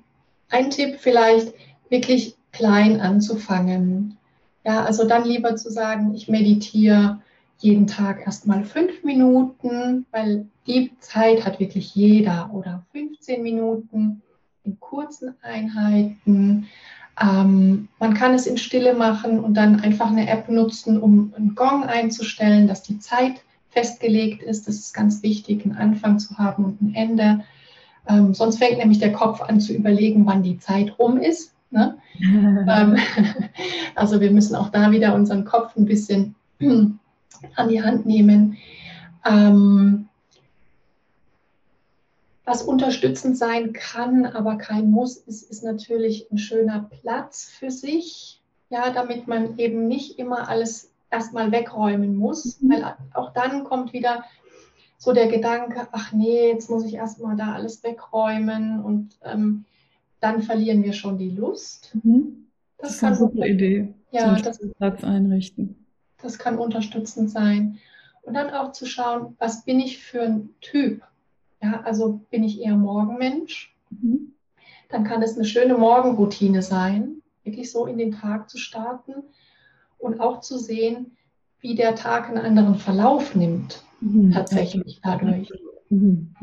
ein 0.50 0.70
Tipp 0.70 0.98
vielleicht 1.00 1.54
wirklich 1.90 2.36
klein 2.52 3.00
anzufangen. 3.00 4.18
Ja, 4.66 4.84
also 4.84 5.08
dann 5.08 5.26
lieber 5.26 5.56
zu 5.56 5.72
sagen, 5.72 6.14
ich 6.14 6.28
meditiere 6.28 7.20
jeden 7.60 7.88
Tag 7.88 8.26
erstmal 8.26 8.64
fünf 8.64 9.04
Minuten, 9.04 10.06
weil 10.12 10.48
die 10.68 10.92
Zeit 11.00 11.46
hat 11.46 11.60
wirklich 11.60 11.96
jeder 11.96 12.52
oder 12.54 12.86
15 12.92 13.42
Minuten 13.42 14.22
in 14.64 14.80
kurzen 14.80 15.36
Einheiten. 15.42 16.68
Ähm, 17.20 17.88
man 18.00 18.14
kann 18.14 18.34
es 18.34 18.46
in 18.46 18.58
Stille 18.58 18.94
machen 18.94 19.40
und 19.40 19.56
dann 19.56 19.80
einfach 19.80 20.08
eine 20.08 20.30
App 20.30 20.50
nutzen, 20.50 21.02
um 21.02 21.34
einen 21.36 21.56
Gong 21.56 21.84
einzustellen, 21.84 22.68
dass 22.68 22.84
die 22.84 23.00
Zeit 23.00 23.42
festgelegt 23.70 24.44
ist. 24.44 24.68
Das 24.68 24.76
ist 24.76 24.94
ganz 24.94 25.24
wichtig, 25.24 25.66
einen 25.66 25.76
Anfang 25.76 26.20
zu 26.20 26.38
haben 26.38 26.66
und 26.66 26.82
ein 26.82 26.96
Ende. 26.96 27.44
Ähm, 28.08 28.34
sonst 28.34 28.58
fängt 28.58 28.78
nämlich 28.78 29.00
der 29.00 29.12
Kopf 29.12 29.42
an 29.42 29.60
zu 29.60 29.74
überlegen, 29.74 30.26
wann 30.26 30.44
die 30.44 30.60
Zeit 30.60 30.98
rum 31.00 31.18
ist. 31.18 31.54
Ne? 31.72 31.98
ähm, 32.20 32.98
also 33.96 34.22
wir 34.22 34.32
müssen 34.32 34.56
auch 34.56 34.70
da 34.70 34.92
wieder 34.92 35.14
unseren 35.16 35.44
Kopf 35.44 35.76
ein 35.76 35.86
bisschen 35.86 36.36
an 36.60 37.70
die 37.70 37.82
Hand 37.82 38.06
nehmen. 38.06 38.58
Ähm, 39.26 40.07
was 42.48 42.64
unterstützend 42.64 43.38
sein 43.38 43.74
kann, 43.74 44.26
aber 44.26 44.58
kein 44.58 44.90
Muss, 44.90 45.18
ist, 45.18 45.52
ist 45.52 45.66
natürlich 45.66 46.32
ein 46.32 46.38
schöner 46.38 46.90
Platz 46.90 47.44
für 47.44 47.70
sich, 47.70 48.42
ja, 48.70 48.90
damit 48.90 49.28
man 49.28 49.60
eben 49.60 49.90
nicht 49.90 50.18
immer 50.18 50.48
alles 50.48 50.90
erstmal 51.12 51.52
wegräumen 51.52 52.16
muss, 52.16 52.62
mhm. 52.62 52.72
weil 52.72 52.96
auch 53.14 53.34
dann 53.34 53.66
kommt 53.66 53.92
wieder 53.92 54.24
so 54.98 55.12
der 55.12 55.28
Gedanke, 55.28 55.90
ach 55.92 56.14
nee, 56.14 56.48
jetzt 56.48 56.70
muss 56.70 56.86
ich 56.86 56.94
erstmal 56.94 57.36
da 57.36 57.52
alles 57.52 57.84
wegräumen 57.84 58.82
und 58.82 59.10
ähm, 59.26 59.66
dann 60.22 60.42
verlieren 60.42 60.84
wir 60.84 60.94
schon 60.94 61.18
die 61.18 61.32
Lust. 61.32 61.98
Mhm. 62.02 62.48
Das, 62.78 62.92
das, 62.92 62.96
ist 62.96 63.04
eine 63.04 63.16
super 63.18 63.46
Idee. 63.46 63.94
Ja, 64.12 64.38
so 64.38 64.42
das, 64.42 64.60
Platz 64.78 65.04
einrichten. 65.04 65.86
Das 66.22 66.40
kann 66.40 66.58
unterstützend 66.58 67.30
sein. 67.30 67.78
Und 68.22 68.36
dann 68.36 68.52
auch 68.52 68.72
zu 68.72 68.86
schauen, 68.86 69.36
was 69.38 69.66
bin 69.66 69.82
ich 69.82 69.98
für 70.00 70.22
ein 70.22 70.50
Typ? 70.62 71.02
Ja, 71.62 71.82
also 71.82 72.22
bin 72.30 72.44
ich 72.44 72.62
eher 72.62 72.76
Morgenmensch. 72.76 73.76
Mhm. 73.90 74.34
Dann 74.90 75.04
kann 75.04 75.22
es 75.22 75.36
eine 75.36 75.46
schöne 75.46 75.78
Morgenroutine 75.78 76.62
sein, 76.62 77.22
wirklich 77.44 77.72
so 77.72 77.86
in 77.86 77.98
den 77.98 78.12
Tag 78.12 78.50
zu 78.50 78.58
starten 78.58 79.14
und 79.98 80.20
auch 80.20 80.42
zu 80.42 80.58
sehen, 80.58 81.18
wie 81.60 81.76
der 81.76 81.96
Tag 81.96 82.30
einen 82.30 82.38
anderen 82.38 82.76
Verlauf 82.76 83.36
nimmt, 83.36 83.84
mhm. 84.00 84.32
tatsächlich 84.32 85.00
dadurch. 85.04 85.52
Mhm. 85.90 86.34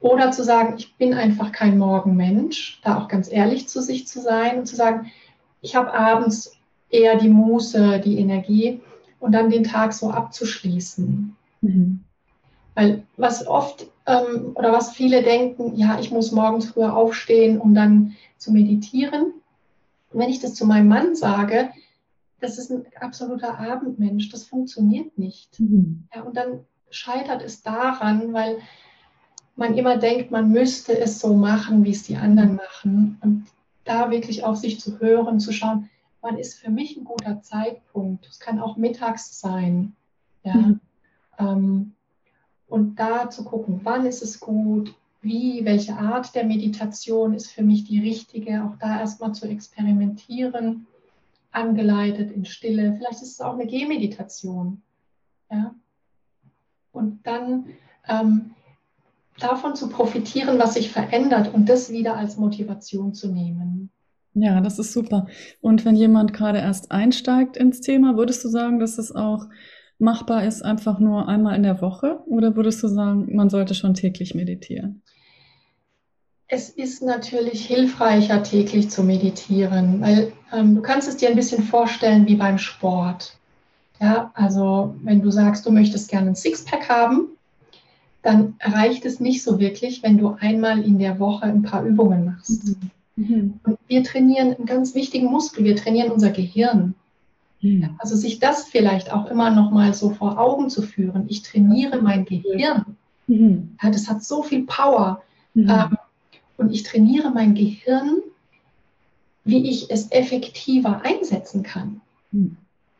Oder 0.00 0.32
zu 0.32 0.42
sagen, 0.42 0.74
ich 0.78 0.96
bin 0.96 1.14
einfach 1.14 1.52
kein 1.52 1.78
Morgenmensch, 1.78 2.80
da 2.82 2.98
auch 2.98 3.08
ganz 3.08 3.30
ehrlich 3.30 3.68
zu 3.68 3.80
sich 3.80 4.06
zu 4.08 4.20
sein 4.20 4.58
und 4.58 4.66
zu 4.66 4.76
sagen, 4.76 5.12
ich 5.60 5.76
habe 5.76 5.92
abends 5.92 6.58
eher 6.90 7.16
die 7.16 7.28
Muße, 7.28 8.00
die 8.00 8.18
Energie 8.18 8.80
und 9.20 9.32
dann 9.32 9.50
den 9.50 9.64
Tag 9.64 9.92
so 9.92 10.10
abzuschließen. 10.10 11.36
Mhm. 11.60 12.00
Weil 12.74 13.04
was 13.16 13.46
oft 13.46 13.86
ähm, 14.06 14.52
oder 14.54 14.72
was 14.72 14.92
viele 14.92 15.22
denken, 15.22 15.76
ja, 15.76 15.98
ich 15.98 16.10
muss 16.10 16.32
morgens 16.32 16.66
früher 16.66 16.96
aufstehen, 16.96 17.60
um 17.60 17.74
dann 17.74 18.16
zu 18.38 18.52
meditieren. 18.52 19.34
Und 20.10 20.20
wenn 20.20 20.30
ich 20.30 20.40
das 20.40 20.54
zu 20.54 20.66
meinem 20.66 20.88
Mann 20.88 21.14
sage, 21.14 21.70
das 22.40 22.58
ist 22.58 22.70
ein 22.70 22.84
absoluter 23.00 23.58
Abendmensch, 23.58 24.28
das 24.30 24.44
funktioniert 24.44 25.16
nicht. 25.16 25.58
Mhm. 25.60 26.08
Ja, 26.14 26.22
und 26.22 26.36
dann 26.36 26.60
scheitert 26.90 27.42
es 27.42 27.62
daran, 27.62 28.32
weil 28.32 28.58
man 29.56 29.76
immer 29.76 29.96
denkt, 29.96 30.30
man 30.30 30.50
müsste 30.50 30.98
es 30.98 31.20
so 31.20 31.34
machen, 31.34 31.84
wie 31.84 31.92
es 31.92 32.02
die 32.02 32.16
anderen 32.16 32.56
machen. 32.56 33.18
Und 33.22 33.46
da 33.84 34.10
wirklich 34.10 34.44
auf 34.44 34.56
sich 34.56 34.80
zu 34.80 34.98
hören, 35.00 35.40
zu 35.40 35.52
schauen, 35.52 35.88
wann 36.20 36.38
ist 36.38 36.58
für 36.58 36.70
mich 36.70 36.96
ein 36.96 37.04
guter 37.04 37.42
Zeitpunkt. 37.42 38.26
Es 38.26 38.40
kann 38.40 38.60
auch 38.60 38.76
mittags 38.76 39.38
sein. 39.40 39.94
Ja. 40.44 40.54
Mhm. 40.54 40.80
Ähm, 41.38 41.94
und 42.72 42.98
da 42.98 43.28
zu 43.28 43.44
gucken, 43.44 43.80
wann 43.82 44.06
ist 44.06 44.22
es 44.22 44.40
gut, 44.40 44.94
wie, 45.20 45.62
welche 45.66 45.94
Art 45.94 46.34
der 46.34 46.46
Meditation 46.46 47.34
ist 47.34 47.50
für 47.50 47.62
mich 47.62 47.84
die 47.84 48.00
richtige, 48.00 48.64
auch 48.64 48.78
da 48.80 48.98
erstmal 48.98 49.34
zu 49.34 49.46
experimentieren, 49.46 50.86
angeleitet 51.50 52.32
in 52.32 52.46
Stille. 52.46 52.94
Vielleicht 52.96 53.20
ist 53.20 53.32
es 53.32 53.40
auch 53.42 53.52
eine 53.52 53.66
Gehmeditation. 53.66 54.80
Ja? 55.50 55.74
Und 56.92 57.26
dann 57.26 57.66
ähm, 58.08 58.52
davon 59.38 59.76
zu 59.76 59.90
profitieren, 59.90 60.58
was 60.58 60.72
sich 60.72 60.90
verändert 60.90 61.52
und 61.52 61.68
das 61.68 61.90
wieder 61.90 62.16
als 62.16 62.38
Motivation 62.38 63.12
zu 63.12 63.28
nehmen. 63.28 63.90
Ja, 64.32 64.62
das 64.62 64.78
ist 64.78 64.94
super. 64.94 65.26
Und 65.60 65.84
wenn 65.84 65.94
jemand 65.94 66.32
gerade 66.32 66.60
erst 66.60 66.90
einsteigt 66.90 67.58
ins 67.58 67.82
Thema, 67.82 68.16
würdest 68.16 68.42
du 68.44 68.48
sagen, 68.48 68.78
dass 68.78 68.96
es 68.96 69.14
auch 69.14 69.44
machbar 70.02 70.44
ist, 70.44 70.62
einfach 70.62 70.98
nur 70.98 71.28
einmal 71.28 71.56
in 71.56 71.62
der 71.62 71.80
Woche? 71.80 72.20
Oder 72.26 72.56
würdest 72.56 72.82
du 72.82 72.88
sagen, 72.88 73.34
man 73.34 73.48
sollte 73.48 73.74
schon 73.74 73.94
täglich 73.94 74.34
meditieren? 74.34 75.02
Es 76.48 76.68
ist 76.68 77.02
natürlich 77.02 77.64
hilfreicher, 77.64 78.42
täglich 78.42 78.90
zu 78.90 79.02
meditieren, 79.02 80.02
weil 80.02 80.32
ähm, 80.52 80.74
du 80.74 80.82
kannst 80.82 81.08
es 81.08 81.16
dir 81.16 81.30
ein 81.30 81.36
bisschen 81.36 81.62
vorstellen 81.62 82.26
wie 82.26 82.36
beim 82.36 82.58
Sport. 82.58 83.38
Ja, 84.00 84.32
also 84.34 84.94
wenn 85.02 85.22
du 85.22 85.30
sagst, 85.30 85.64
du 85.64 85.70
möchtest 85.70 86.10
gerne 86.10 86.30
ein 86.30 86.34
Sixpack 86.34 86.90
haben, 86.90 87.28
dann 88.22 88.56
reicht 88.60 89.06
es 89.06 89.20
nicht 89.20 89.42
so 89.42 89.60
wirklich, 89.60 90.02
wenn 90.02 90.18
du 90.18 90.36
einmal 90.40 90.82
in 90.84 90.98
der 90.98 91.18
Woche 91.18 91.44
ein 91.44 91.62
paar 91.62 91.84
Übungen 91.84 92.26
machst. 92.26 92.64
Mhm. 92.68 92.90
Mhm. 93.16 93.60
Und 93.64 93.78
wir 93.88 94.02
trainieren 94.02 94.54
einen 94.54 94.66
ganz 94.66 94.94
wichtigen 94.94 95.26
Muskel, 95.26 95.64
wir 95.64 95.76
trainieren 95.76 96.10
unser 96.10 96.30
Gehirn. 96.30 96.94
Mhm. 97.62 97.94
Also 97.98 98.16
sich 98.16 98.40
das 98.40 98.64
vielleicht 98.64 99.12
auch 99.12 99.26
immer 99.26 99.50
noch 99.50 99.70
mal 99.70 99.94
so 99.94 100.10
vor 100.10 100.38
Augen 100.38 100.68
zu 100.68 100.82
führen. 100.82 101.26
Ich 101.28 101.42
trainiere 101.42 102.02
mein 102.02 102.24
Gehirn. 102.24 102.96
Mhm. 103.28 103.76
Ja, 103.80 103.90
das 103.90 104.08
hat 104.08 104.22
so 104.22 104.42
viel 104.42 104.64
Power. 104.66 105.22
Mhm. 105.54 105.70
Ähm, 105.70 105.98
und 106.58 106.72
ich 106.72 106.82
trainiere 106.82 107.30
mein 107.30 107.54
Gehirn, 107.54 108.18
wie 109.44 109.70
ich 109.70 109.90
es 109.90 110.10
effektiver 110.10 111.02
einsetzen 111.04 111.62
kann. 111.62 112.00
Mhm. 112.32 112.56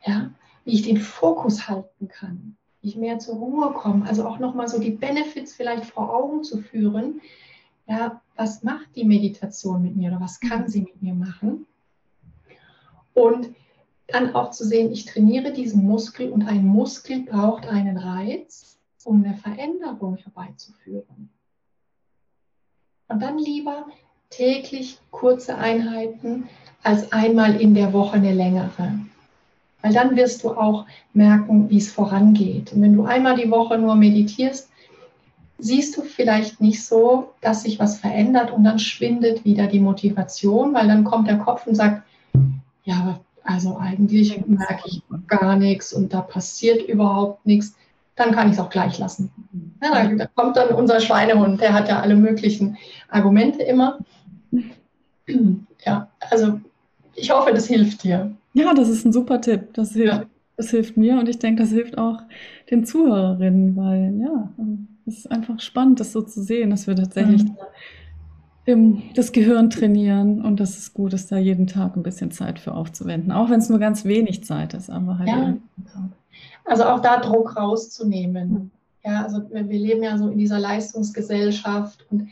Ja, 0.06 0.30
wie 0.64 0.74
ich 0.74 0.82
den 0.82 0.96
Fokus 0.96 1.68
halten 1.68 2.08
kann, 2.08 2.56
wie 2.80 2.88
ich 2.88 2.96
mehr 2.96 3.18
zur 3.18 3.36
Ruhe 3.36 3.72
komme. 3.72 4.06
Also 4.06 4.26
auch 4.26 4.38
noch 4.38 4.54
mal 4.54 4.68
so 4.68 4.78
die 4.78 4.90
Benefits 4.90 5.54
vielleicht 5.54 5.86
vor 5.86 6.14
Augen 6.14 6.44
zu 6.44 6.58
führen. 6.58 7.20
Ja, 7.88 8.20
was 8.36 8.62
macht 8.62 8.94
die 8.94 9.04
Meditation 9.04 9.82
mit 9.82 9.96
mir 9.96 10.10
oder 10.10 10.20
was 10.20 10.38
kann 10.38 10.62
mhm. 10.62 10.68
sie 10.68 10.82
mit 10.82 11.02
mir 11.02 11.14
machen? 11.14 11.66
Und 13.14 13.50
dann 14.08 14.34
auch 14.34 14.50
zu 14.50 14.64
sehen, 14.64 14.92
ich 14.92 15.06
trainiere 15.06 15.52
diesen 15.52 15.84
Muskel 15.84 16.30
und 16.30 16.42
ein 16.46 16.66
Muskel 16.66 17.20
braucht 17.20 17.66
einen 17.66 17.96
Reiz, 17.96 18.78
um 19.04 19.24
eine 19.24 19.36
Veränderung 19.36 20.16
herbeizuführen. 20.16 21.30
Und 23.08 23.20
dann 23.20 23.38
lieber 23.38 23.86
täglich 24.30 24.98
kurze 25.10 25.56
Einheiten 25.56 26.48
als 26.82 27.12
einmal 27.12 27.60
in 27.60 27.74
der 27.74 27.92
Woche 27.92 28.14
eine 28.14 28.32
längere. 28.32 28.98
Weil 29.82 29.92
dann 29.92 30.16
wirst 30.16 30.44
du 30.44 30.50
auch 30.50 30.86
merken, 31.12 31.68
wie 31.68 31.78
es 31.78 31.92
vorangeht. 31.92 32.72
Und 32.72 32.82
wenn 32.82 32.94
du 32.94 33.04
einmal 33.04 33.36
die 33.36 33.50
Woche 33.50 33.78
nur 33.78 33.94
meditierst, 33.96 34.70
siehst 35.58 35.96
du 35.96 36.02
vielleicht 36.02 36.60
nicht 36.60 36.84
so, 36.84 37.34
dass 37.40 37.62
sich 37.62 37.78
was 37.78 37.98
verändert 37.98 38.50
und 38.50 38.64
dann 38.64 38.78
schwindet 38.78 39.44
wieder 39.44 39.66
die 39.66 39.80
Motivation, 39.80 40.74
weil 40.74 40.88
dann 40.88 41.04
kommt 41.04 41.28
der 41.28 41.38
Kopf 41.38 41.66
und 41.66 41.74
sagt, 41.74 42.02
ja, 42.84 43.20
also 43.44 43.76
eigentlich 43.78 44.44
merke 44.46 44.82
ich 44.86 45.02
gar 45.26 45.56
nichts 45.56 45.92
und 45.92 46.12
da 46.12 46.20
passiert 46.20 46.88
überhaupt 46.88 47.44
nichts, 47.46 47.76
dann 48.16 48.32
kann 48.32 48.48
ich 48.48 48.54
es 48.54 48.60
auch 48.60 48.70
gleich 48.70 48.98
lassen. 48.98 49.30
Ja, 49.82 50.06
da, 50.06 50.26
kommt 50.26 50.56
dann 50.56 50.74
unser 50.74 51.00
Schweinehund, 51.00 51.60
der 51.60 51.72
hat 51.72 51.88
ja 51.88 52.00
alle 52.00 52.14
möglichen 52.14 52.76
Argumente 53.08 53.62
immer. 53.62 53.98
Ja, 55.84 56.08
also 56.30 56.60
ich 57.14 57.30
hoffe, 57.30 57.52
das 57.52 57.66
hilft 57.66 58.04
dir. 58.04 58.32
Ja, 58.54 58.74
das 58.74 58.88
ist 58.88 59.04
ein 59.04 59.12
super 59.12 59.40
Tipp. 59.40 59.74
Das 59.74 59.92
hilft, 59.92 60.14
ja. 60.14 60.24
das 60.56 60.70
hilft 60.70 60.96
mir 60.96 61.18
und 61.18 61.28
ich 61.28 61.38
denke, 61.38 61.62
das 61.62 61.70
hilft 61.70 61.96
auch 61.98 62.20
den 62.70 62.84
Zuhörerinnen, 62.84 63.76
weil 63.76 64.14
ja, 64.20 64.50
es 65.06 65.18
ist 65.18 65.30
einfach 65.30 65.58
spannend, 65.60 66.00
das 66.00 66.12
so 66.12 66.22
zu 66.22 66.42
sehen, 66.42 66.70
dass 66.70 66.86
wir 66.86 66.94
tatsächlich 66.94 67.44
mhm. 67.44 67.56
Im, 68.64 69.02
das 69.14 69.32
Gehirn 69.32 69.70
trainieren 69.70 70.42
und 70.42 70.60
dass 70.60 70.78
es 70.78 70.94
gut 70.94 71.12
ist, 71.12 71.32
da 71.32 71.38
jeden 71.38 71.66
Tag 71.66 71.96
ein 71.96 72.02
bisschen 72.02 72.30
Zeit 72.30 72.58
für 72.58 72.74
aufzuwenden, 72.74 73.32
auch 73.32 73.50
wenn 73.50 73.58
es 73.58 73.68
nur 73.68 73.78
ganz 73.78 74.04
wenig 74.04 74.44
Zeit 74.44 74.74
ist, 74.74 74.90
aber 74.90 75.18
halt 75.18 75.28
ja. 75.28 75.56
Also 76.64 76.84
auch 76.84 77.00
da 77.00 77.18
Druck 77.18 77.56
rauszunehmen. 77.56 78.70
Ja, 79.04 79.24
also 79.24 79.42
wir 79.50 79.62
leben 79.62 80.04
ja 80.04 80.16
so 80.16 80.28
in 80.28 80.38
dieser 80.38 80.60
Leistungsgesellschaft 80.60 82.06
und 82.10 82.28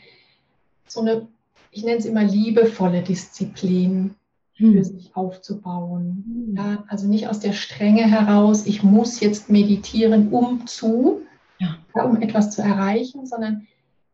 so 0.87 1.01
eine, 1.01 1.27
ich 1.71 1.83
nenne 1.83 1.97
es 1.97 2.05
immer 2.05 2.23
liebevolle 2.23 3.01
Disziplin 3.01 4.15
für 4.53 4.63
hm. 4.63 4.83
sich 4.83 5.15
aufzubauen. 5.15 6.53
Ja, 6.55 6.85
also 6.87 7.07
nicht 7.07 7.27
aus 7.27 7.39
der 7.39 7.51
Strenge 7.51 8.03
heraus, 8.03 8.65
ich 8.65 8.83
muss 8.83 9.19
jetzt 9.19 9.49
meditieren, 9.49 10.29
um 10.29 10.65
zu, 10.65 11.21
ja. 11.59 11.77
um 11.93 12.21
etwas 12.21 12.51
zu 12.51 12.61
erreichen, 12.61 13.25
sondern 13.25 13.67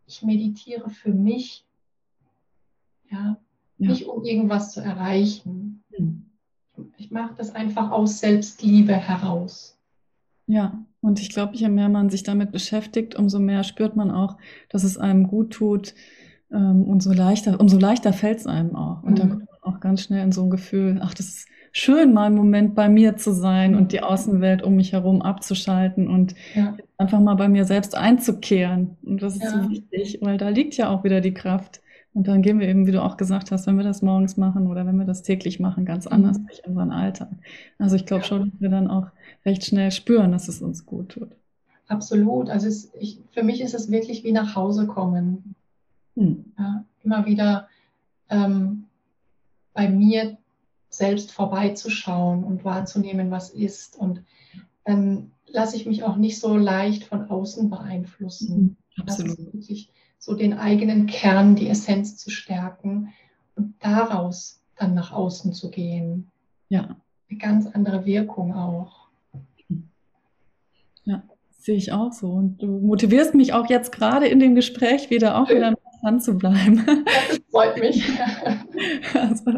ich 0.08 0.24
meditiere 0.24 0.90
für 0.90 1.12
mich, 1.12 1.67
ja, 3.12 3.38
ja. 3.78 3.89
nicht 3.89 4.06
um 4.08 4.24
irgendwas 4.24 4.74
zu 4.74 4.82
erreichen. 4.82 5.84
Hm. 5.91 6.26
Ich 6.98 7.12
mache 7.12 7.34
das 7.38 7.56
einfach 7.56 7.91
aus 7.91 8.20
Selbstliebe 8.20 8.93
heraus. 8.93 9.78
Ja, 10.46 10.80
und 11.02 11.20
ich 11.20 11.30
glaube, 11.30 11.56
je 11.56 11.70
mehr 11.70 11.89
man 11.89 12.10
sich 12.10 12.24
damit 12.24 12.52
beschäftigt, 12.52 13.15
umso 13.15 13.39
mehr 13.39 13.63
spürt 13.63 13.96
man 13.96 14.12
auch, 14.12 14.38
dass 14.70 14.84
es 14.84 14.98
einem 14.98 15.28
gut 15.28 15.52
tut, 15.52 15.93
ähm, 16.52 16.84
umso 16.84 17.12
leichter, 17.12 17.60
umso 17.60 17.78
leichter 17.78 18.13
fällt 18.13 18.39
es 18.39 18.48
einem 18.48 18.76
auch. 18.76 19.04
Und 19.04 19.13
mhm. 19.13 19.15
dann 19.15 19.30
kommt 19.30 19.48
man 19.50 19.74
auch 19.74 19.80
ganz 19.80 20.04
schnell 20.04 20.24
in 20.24 20.32
so 20.32 20.43
ein 20.43 20.50
Gefühl, 20.50 21.00
ach, 21.02 21.13
das 21.13 21.28
ist 21.28 21.48
schön, 21.72 22.13
mal 22.13 22.28
einen 22.28 22.36
Moment 22.36 22.76
bei 22.76 22.89
mir 22.89 23.17
zu 23.17 23.34
sein 23.34 23.76
und 23.76 23.91
die 23.91 24.02
Außenwelt 24.02 24.63
um 24.63 24.76
mich 24.76 24.93
herum 24.93 25.22
abzuschalten 25.22 26.08
und 26.08 26.34
ja. 26.56 26.76
einfach 26.98 27.20
mal 27.20 27.36
bei 27.36 27.50
mir 27.50 27.65
selbst 27.65 27.96
einzukehren. 27.96 28.98
Und 29.04 29.22
das 29.22 29.36
ist 29.36 29.43
ja. 29.43 29.63
so 29.63 29.70
wichtig, 29.70 30.20
weil 30.22 30.38
da 30.38 30.50
liegt 30.50 30.76
ja 30.78 30.89
auch 30.89 31.04
wieder 31.04 31.22
die 31.22 31.34
Kraft. 31.34 31.82
Und 32.13 32.28
dann 32.28 32.41
gehen 32.41 32.60
wir 32.60 32.67
eben, 32.67 32.88
wie 32.88 32.91
du 32.91 33.04
auch 33.04 33.17
gesagt 33.17 33.52
hast, 33.52 33.67
wenn 33.67 33.78
wir 33.78 33.84
das 33.84 34.02
morgens 34.02 34.38
machen 34.38 34.67
oder 34.67 34.86
wenn 34.88 34.98
wir 34.98 35.06
das 35.06 35.22
täglich 35.22 35.60
machen, 35.60 35.86
ganz 35.86 36.08
anders 36.08 36.39
mhm. 36.39 36.48
durch 36.48 36.65
unseren 36.65 36.91
Alltag. 36.91 37.30
Also 37.78 37.96
ich 37.96 38.06
glaube 38.06 38.24
schon, 38.24 38.50
dass 38.50 38.62
wir 38.62 38.70
dann 38.70 38.88
auch 38.88 39.08
recht 39.46 39.65
schnell 39.65 39.91
spüren, 39.91 40.32
dass 40.32 40.48
es 40.48 40.62
uns 40.62 40.86
gut 40.86 41.10
tut. 41.10 41.30
Absolut. 41.88 42.50
Also 42.50 42.67
es, 42.67 42.91
ich, 43.00 43.20
für 43.32 43.43
mich 43.43 43.62
ist 43.62 43.74
es 43.74 43.91
wirklich 43.91 44.24
wie 44.24 44.32
nach 44.32 44.56
Hause 44.56 44.88
kommen. 44.88 45.56
Hm. 46.15 46.46
Ja, 46.58 46.84
immer 47.04 47.26
wieder 47.26 47.67
ähm, 48.30 48.86
bei 49.74 49.88
mir 49.88 50.38
selbst 50.89 51.32
vorbeizuschauen 51.32 52.43
und 52.43 52.65
wahrzunehmen, 52.65 53.30
was 53.30 53.52
ist. 53.52 53.98
Und 53.98 54.24
dann 54.84 55.32
lasse 55.46 55.76
ich 55.76 55.86
mich 55.86 56.04
auch 56.04 56.17
nicht 56.17 56.39
so 56.39 56.58
leicht 56.58 57.04
von 57.04 57.30
außen 57.30 57.70
beeinflussen. 57.70 58.78
Mhm, 58.96 59.02
absolut. 59.02 59.38
Also 59.38 59.54
wirklich 59.54 59.91
so 60.20 60.36
den 60.36 60.54
eigenen 60.54 61.08
Kern, 61.08 61.56
die 61.56 61.70
Essenz 61.70 62.18
zu 62.18 62.30
stärken 62.30 63.14
und 63.56 63.76
daraus 63.80 64.62
dann 64.76 64.94
nach 64.94 65.12
außen 65.12 65.54
zu 65.54 65.70
gehen. 65.70 66.28
Ja. 66.70 66.96
Eine 67.30 67.40
ganz 67.40 67.68
andere 67.68 68.06
Wirkung 68.06 68.54
auch. 68.54 69.08
Ja, 71.04 71.24
sehe 71.60 71.76
ich 71.76 71.92
auch 71.92 72.12
so. 72.12 72.30
Und 72.30 72.62
du 72.62 72.68
motivierst 72.68 73.34
mich 73.34 73.54
auch 73.54 73.70
jetzt 73.70 73.92
gerade 73.92 74.28
in 74.28 74.40
dem 74.40 74.56
Gespräch 74.56 75.10
wieder 75.10 75.42
auch 75.42 75.50
wieder 75.50 75.74
dran 76.02 76.22
zu 76.22 76.38
bleiben. 76.38 76.86
Das 76.86 77.40
freut 77.52 77.80
mich. 77.80 78.04
Also, 79.14 79.52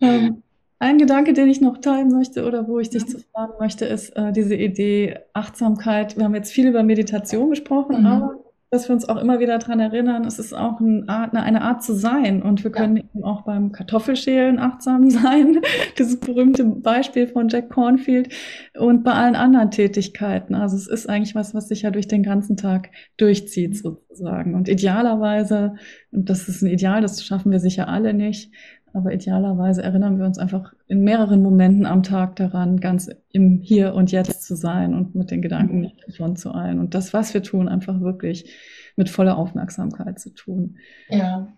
ähm, 0.00 0.42
ein 0.78 0.98
Gedanke, 0.98 1.32
den 1.32 1.48
ich 1.48 1.60
noch 1.60 1.78
teilen 1.78 2.08
möchte 2.08 2.44
oder 2.44 2.66
wo 2.66 2.78
ich 2.80 2.90
dich 2.90 3.06
zu 3.06 3.18
fragen 3.18 3.52
möchte, 3.60 3.84
ist 3.84 4.10
äh, 4.16 4.32
diese 4.32 4.54
Idee 4.56 5.18
Achtsamkeit. 5.32 6.16
Wir 6.16 6.24
haben 6.24 6.34
jetzt 6.34 6.52
viel 6.52 6.66
über 6.66 6.82
Meditation 6.82 7.50
gesprochen, 7.50 8.00
mhm. 8.00 8.06
aber 8.06 8.41
dass 8.72 8.88
wir 8.88 8.94
uns 8.94 9.06
auch 9.06 9.18
immer 9.18 9.38
wieder 9.38 9.58
daran 9.58 9.80
erinnern, 9.80 10.24
es 10.24 10.38
ist 10.38 10.54
auch 10.54 10.80
eine 10.80 11.04
Art, 11.06 11.34
eine 11.34 11.60
Art 11.60 11.82
zu 11.82 11.92
sein. 11.92 12.42
Und 12.42 12.64
wir 12.64 12.72
können 12.72 12.96
ja. 12.96 13.02
eben 13.02 13.22
auch 13.22 13.42
beim 13.42 13.70
Kartoffelschälen 13.70 14.58
achtsam 14.58 15.10
sein. 15.10 15.60
Dieses 15.98 16.18
berühmte 16.18 16.64
Beispiel 16.64 17.26
von 17.28 17.48
Jack 17.50 17.68
Cornfield 17.68 18.32
und 18.78 19.04
bei 19.04 19.12
allen 19.12 19.36
anderen 19.36 19.70
Tätigkeiten. 19.70 20.54
Also 20.54 20.76
es 20.76 20.86
ist 20.86 21.06
eigentlich 21.06 21.34
was, 21.34 21.54
was 21.54 21.68
sich 21.68 21.82
ja 21.82 21.90
durch 21.90 22.08
den 22.08 22.22
ganzen 22.22 22.56
Tag 22.56 22.88
durchzieht 23.18 23.76
sozusagen. 23.76 24.54
Und 24.54 24.70
idealerweise, 24.70 25.74
und 26.10 26.30
das 26.30 26.48
ist 26.48 26.62
ein 26.62 26.68
Ideal, 26.68 27.02
das 27.02 27.22
schaffen 27.22 27.52
wir 27.52 27.60
sicher 27.60 27.88
alle 27.88 28.14
nicht, 28.14 28.52
aber 28.94 29.12
idealerweise 29.12 29.82
erinnern 29.82 30.18
wir 30.18 30.26
uns 30.26 30.38
einfach 30.38 30.74
in 30.86 31.02
mehreren 31.02 31.42
Momenten 31.42 31.86
am 31.86 32.02
Tag 32.02 32.36
daran, 32.36 32.80
ganz 32.80 33.10
im 33.30 33.60
Hier 33.62 33.94
und 33.94 34.12
Jetzt 34.12 34.44
zu 34.44 34.54
sein 34.54 34.94
und 34.94 35.14
mit 35.14 35.30
den 35.30 35.42
Gedanken 35.42 35.80
nicht 35.80 35.96
davon 36.06 36.36
zu 36.36 36.54
eilen. 36.54 36.78
Und 36.78 36.94
das, 36.94 37.12
was 37.12 37.32
wir 37.32 37.42
tun, 37.42 37.68
einfach 37.68 38.00
wirklich 38.00 38.52
mit 38.96 39.08
voller 39.08 39.38
Aufmerksamkeit 39.38 40.20
zu 40.20 40.30
tun. 40.30 40.76
Ja, 41.08 41.48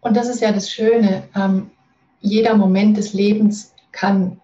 und 0.00 0.16
das 0.16 0.28
ist 0.28 0.42
ja 0.42 0.52
das 0.52 0.70
Schöne. 0.70 1.22
Ähm, 1.34 1.70
jeder 2.20 2.56
Moment 2.56 2.96
des 2.96 3.14
Lebens 3.14 3.74
kann 3.92 4.40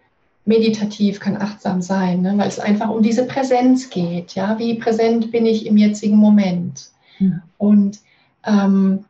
meditativ, 0.46 1.20
kann 1.20 1.36
achtsam 1.36 1.82
sein, 1.82 2.22
ne? 2.22 2.34
weil 2.36 2.48
es 2.48 2.58
einfach 2.58 2.90
um 2.90 3.02
diese 3.02 3.26
Präsenz 3.26 3.90
geht. 3.90 4.34
Ja, 4.34 4.58
wie 4.58 4.74
präsent 4.74 5.30
bin 5.30 5.46
ich 5.46 5.66
im 5.66 5.76
jetzigen 5.76 6.16
Moment? 6.16 6.88
Mhm. 7.18 7.42
Und 7.58 7.98
ähm, 8.46 9.04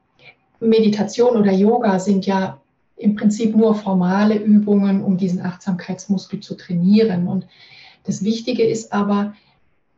Meditation 0.60 1.36
oder 1.36 1.52
Yoga 1.52 1.98
sind 1.98 2.26
ja 2.26 2.60
im 3.04 3.16
Prinzip 3.16 3.54
nur 3.54 3.74
formale 3.74 4.36
Übungen, 4.36 5.04
um 5.04 5.18
diesen 5.18 5.42
Achtsamkeitsmuskel 5.42 6.40
zu 6.40 6.56
trainieren. 6.56 7.28
Und 7.28 7.46
das 8.04 8.24
Wichtige 8.24 8.64
ist 8.64 8.92
aber, 8.92 9.34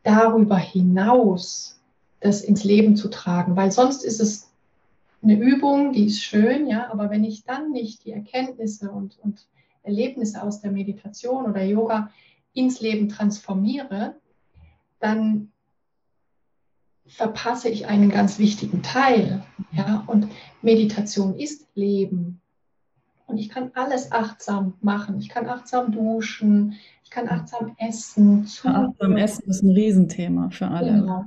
darüber 0.03 0.57
hinaus 0.57 1.79
das 2.19 2.41
ins 2.41 2.63
Leben 2.63 2.95
zu 2.95 3.09
tragen, 3.09 3.55
weil 3.55 3.71
sonst 3.71 4.03
ist 4.03 4.19
es 4.19 4.51
eine 5.21 5.37
Übung, 5.37 5.93
die 5.93 6.05
ist 6.05 6.21
schön, 6.21 6.67
ja, 6.67 6.91
aber 6.91 7.09
wenn 7.09 7.23
ich 7.23 7.43
dann 7.43 7.71
nicht 7.71 8.05
die 8.05 8.11
Erkenntnisse 8.11 8.91
und, 8.91 9.17
und 9.23 9.47
Erlebnisse 9.83 10.43
aus 10.43 10.61
der 10.61 10.71
Meditation 10.71 11.45
oder 11.45 11.63
Yoga 11.63 12.11
ins 12.53 12.81
Leben 12.81 13.09
transformiere, 13.09 14.15
dann 14.99 15.51
verpasse 17.05 17.69
ich 17.69 17.87
einen 17.87 18.09
ganz 18.09 18.37
wichtigen 18.37 18.83
Teil. 18.83 19.43
Ja? 19.71 20.03
Und 20.07 20.27
Meditation 20.61 21.35
ist 21.37 21.67
Leben. 21.73 22.41
Und 23.27 23.37
ich 23.37 23.49
kann 23.49 23.71
alles 23.75 24.11
achtsam 24.11 24.73
machen. 24.81 25.19
Ich 25.19 25.27
kann 25.27 25.47
achtsam 25.47 25.91
duschen, 25.91 26.75
ich 27.03 27.11
kann 27.11 27.27
achtsam 27.27 27.75
essen. 27.77 28.47
Ja, 28.63 28.85
achtsam 28.85 29.17
essen 29.17 29.49
ist 29.49 29.63
ein 29.63 29.71
Riesenthema 29.71 30.49
für 30.49 30.67
alle. 30.67 30.93
Genau. 30.93 31.25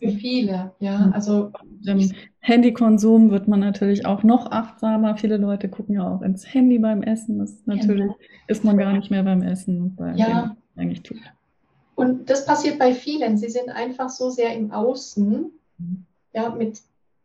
Für 0.00 0.10
viele, 0.10 0.72
ja. 0.78 1.10
Also 1.12 1.52
dem 1.62 2.12
Handykonsum 2.40 3.30
wird 3.30 3.48
man 3.48 3.58
natürlich 3.58 4.06
auch 4.06 4.22
noch 4.22 4.50
achtsamer. 4.52 5.16
Viele 5.16 5.36
Leute 5.36 5.68
gucken 5.68 5.96
ja 5.96 6.08
auch 6.08 6.22
ins 6.22 6.52
Handy 6.54 6.78
beim 6.78 7.02
Essen. 7.02 7.40
Das 7.40 7.50
ist 7.50 7.66
natürlich 7.66 8.02
genau. 8.02 8.16
ist 8.46 8.64
man 8.64 8.78
gar 8.78 8.92
nicht 8.92 9.10
mehr 9.10 9.24
beim 9.24 9.42
Essen, 9.42 9.96
bei 9.96 10.14
ja. 10.14 10.54
dem 10.76 10.80
eigentlich 10.80 11.02
tut. 11.02 11.18
Und 11.96 12.30
das 12.30 12.46
passiert 12.46 12.78
bei 12.78 12.94
vielen. 12.94 13.36
Sie 13.36 13.48
sind 13.48 13.68
einfach 13.68 14.10
so 14.10 14.30
sehr 14.30 14.54
im 14.56 14.70
Außen, 14.70 15.50
mhm. 15.78 16.04
ja, 16.32 16.50
mit 16.50 16.80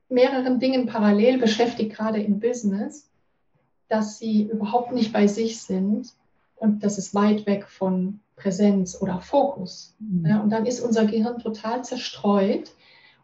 mehreren 0.09 0.59
Dingen 0.59 0.87
parallel 0.87 1.37
beschäftigt, 1.37 1.95
gerade 1.95 2.21
im 2.21 2.39
Business 2.39 3.07
dass 3.89 4.19
sie 4.19 4.43
überhaupt 4.43 4.91
nicht 4.91 5.13
bei 5.13 5.27
sich 5.27 5.61
sind 5.61 6.13
und 6.55 6.83
das 6.83 6.97
ist 6.97 7.13
weit 7.13 7.45
weg 7.45 7.67
von 7.67 8.19
Präsenz 8.35 8.99
oder 9.01 9.19
Fokus. 9.21 9.95
Mhm. 9.99 10.25
Ja, 10.25 10.39
und 10.41 10.49
dann 10.49 10.65
ist 10.65 10.79
unser 10.79 11.05
Gehirn 11.05 11.39
total 11.39 11.83
zerstreut 11.83 12.71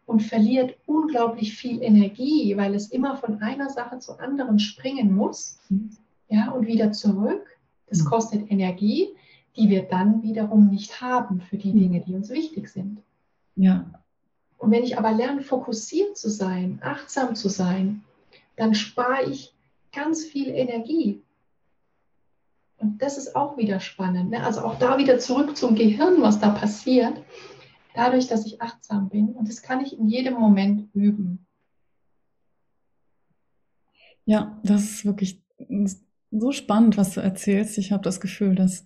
und 0.06 0.22
verliert 0.22 0.76
unglaublich 0.86 1.56
viel 1.56 1.82
Energie, 1.82 2.56
weil 2.58 2.76
es 2.76 2.88
immer 2.88 3.18
von 3.18 3.42
einer 3.42 3.70
Sache 3.70 4.00
zur 4.00 4.20
anderen 4.20 4.60
springen 4.60 5.16
muss 5.16 5.60
mhm. 5.70 5.92
ja, 6.30 6.52
und 6.52 6.68
wieder 6.68 6.92
zurück. 6.92 7.46
Das 7.88 8.04
mhm. 8.04 8.06
kostet 8.06 8.52
Energie, 8.52 9.10
die 9.56 9.70
wir 9.70 9.84
dann 9.84 10.24
wiederum 10.24 10.70
nicht 10.70 11.02
haben 11.02 11.42
für 11.42 11.58
die 11.58 11.74
mhm. 11.74 11.80
Dinge, 11.80 12.02
die 12.02 12.16
uns 12.16 12.30
wichtig 12.30 12.70
sind. 12.70 13.02
Ja. 13.56 13.86
Und 14.58 14.72
wenn 14.72 14.84
ich 14.84 14.98
aber 14.98 15.12
lerne, 15.12 15.42
fokussiert 15.42 16.18
zu 16.18 16.30
sein, 16.30 16.80
achtsam 16.82 17.36
zu 17.36 17.50
sein, 17.50 18.04
dann 18.56 18.76
spare 18.76 19.30
ich 19.30 19.53
ganz 19.94 20.26
viel 20.26 20.50
Energie. 20.50 21.22
Und 22.78 23.02
das 23.02 23.18
ist 23.18 23.36
auch 23.36 23.58
wieder 23.58 23.80
spannend. 23.80 24.32
Ne? 24.32 24.44
Also 24.44 24.62
auch 24.62 24.78
da 24.78 24.98
wieder 24.98 25.20
zurück 25.20 25.56
zum 25.56 25.76
Gehirn, 25.76 26.22
was 26.22 26.40
da 26.40 26.50
passiert. 26.50 27.24
dadurch, 27.96 28.28
dass 28.28 28.46
ich 28.46 28.62
achtsam 28.62 29.10
bin. 29.10 29.30
Und 29.30 29.48
das 29.48 29.62
kann 29.62 29.80
ich 29.80 29.98
in 29.98 30.08
jedem 30.08 30.34
Moment 30.34 30.90
üben. 30.94 31.46
Ja, 34.26 34.60
das 34.64 34.84
ist 34.84 35.06
wirklich 35.06 35.44
so 36.32 36.52
spannend, 36.52 36.98
was 36.98 37.14
du 37.14 37.22
erzählst. 37.22 37.78
Ich 37.78 37.92
habe 37.92 38.04
das 38.04 38.20
Gefühl, 38.20 38.56
dass 38.56 38.86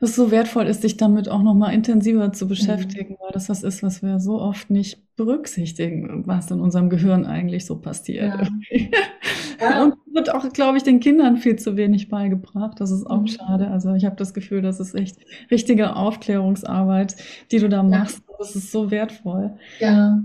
es 0.00 0.14
so 0.14 0.30
wertvoll 0.30 0.66
ist, 0.66 0.82
sich 0.82 0.98
damit 0.98 1.28
auch 1.28 1.42
noch 1.42 1.54
mal 1.54 1.72
intensiver 1.72 2.32
zu 2.32 2.46
beschäftigen, 2.46 3.14
mhm. 3.14 3.16
weil 3.20 3.32
das 3.32 3.48
was 3.48 3.62
ist, 3.62 3.82
was 3.82 4.02
wir 4.02 4.20
so 4.20 4.40
oft 4.40 4.70
nicht 4.70 5.00
berücksichtigen, 5.16 6.26
was 6.26 6.50
in 6.50 6.60
unserem 6.60 6.90
Gehirn 6.90 7.24
eigentlich 7.24 7.64
so 7.64 7.78
passiert. 7.78 8.34
Ja. 8.38 8.48
ja. 9.62 9.82
Und 9.84 9.94
wird 10.12 10.34
auch, 10.34 10.48
glaube 10.52 10.76
ich, 10.76 10.82
den 10.82 11.00
Kindern 11.00 11.36
viel 11.36 11.56
zu 11.56 11.76
wenig 11.76 12.08
beigebracht. 12.08 12.80
Das 12.80 12.90
ist 12.90 13.06
auch 13.06 13.22
mhm. 13.22 13.28
schade. 13.28 13.68
Also 13.68 13.94
ich 13.94 14.04
habe 14.04 14.16
das 14.16 14.34
Gefühl, 14.34 14.62
das 14.62 14.80
ist 14.80 14.94
echt 14.94 15.18
richtige 15.50 15.96
Aufklärungsarbeit, 15.96 17.16
die 17.50 17.58
du 17.58 17.68
da 17.68 17.82
machst. 17.82 18.22
Ja. 18.28 18.34
Das 18.38 18.56
ist 18.56 18.72
so 18.72 18.90
wertvoll. 18.90 19.56
Ja. 19.78 20.20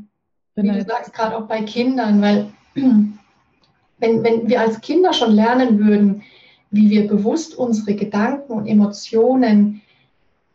Wie 0.55 0.67
du 0.67 0.83
sagst, 0.83 1.13
gerade 1.13 1.37
auch 1.37 1.47
bei 1.47 1.61
Kindern, 1.61 2.21
weil 2.21 2.47
wenn, 2.75 4.23
wenn 4.23 4.47
wir 4.47 4.61
als 4.61 4.81
Kinder 4.81 5.13
schon 5.13 5.33
lernen 5.33 5.79
würden, 5.79 6.23
wie 6.71 6.89
wir 6.89 7.07
bewusst 7.07 7.55
unsere 7.55 7.95
Gedanken 7.95 8.51
und 8.51 8.67
Emotionen 8.67 9.81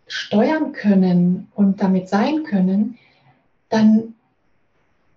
steuern 0.06 0.72
können 0.72 1.48
und 1.54 1.80
damit 1.80 2.08
sein 2.08 2.42
können, 2.44 2.98
dann, 3.68 4.14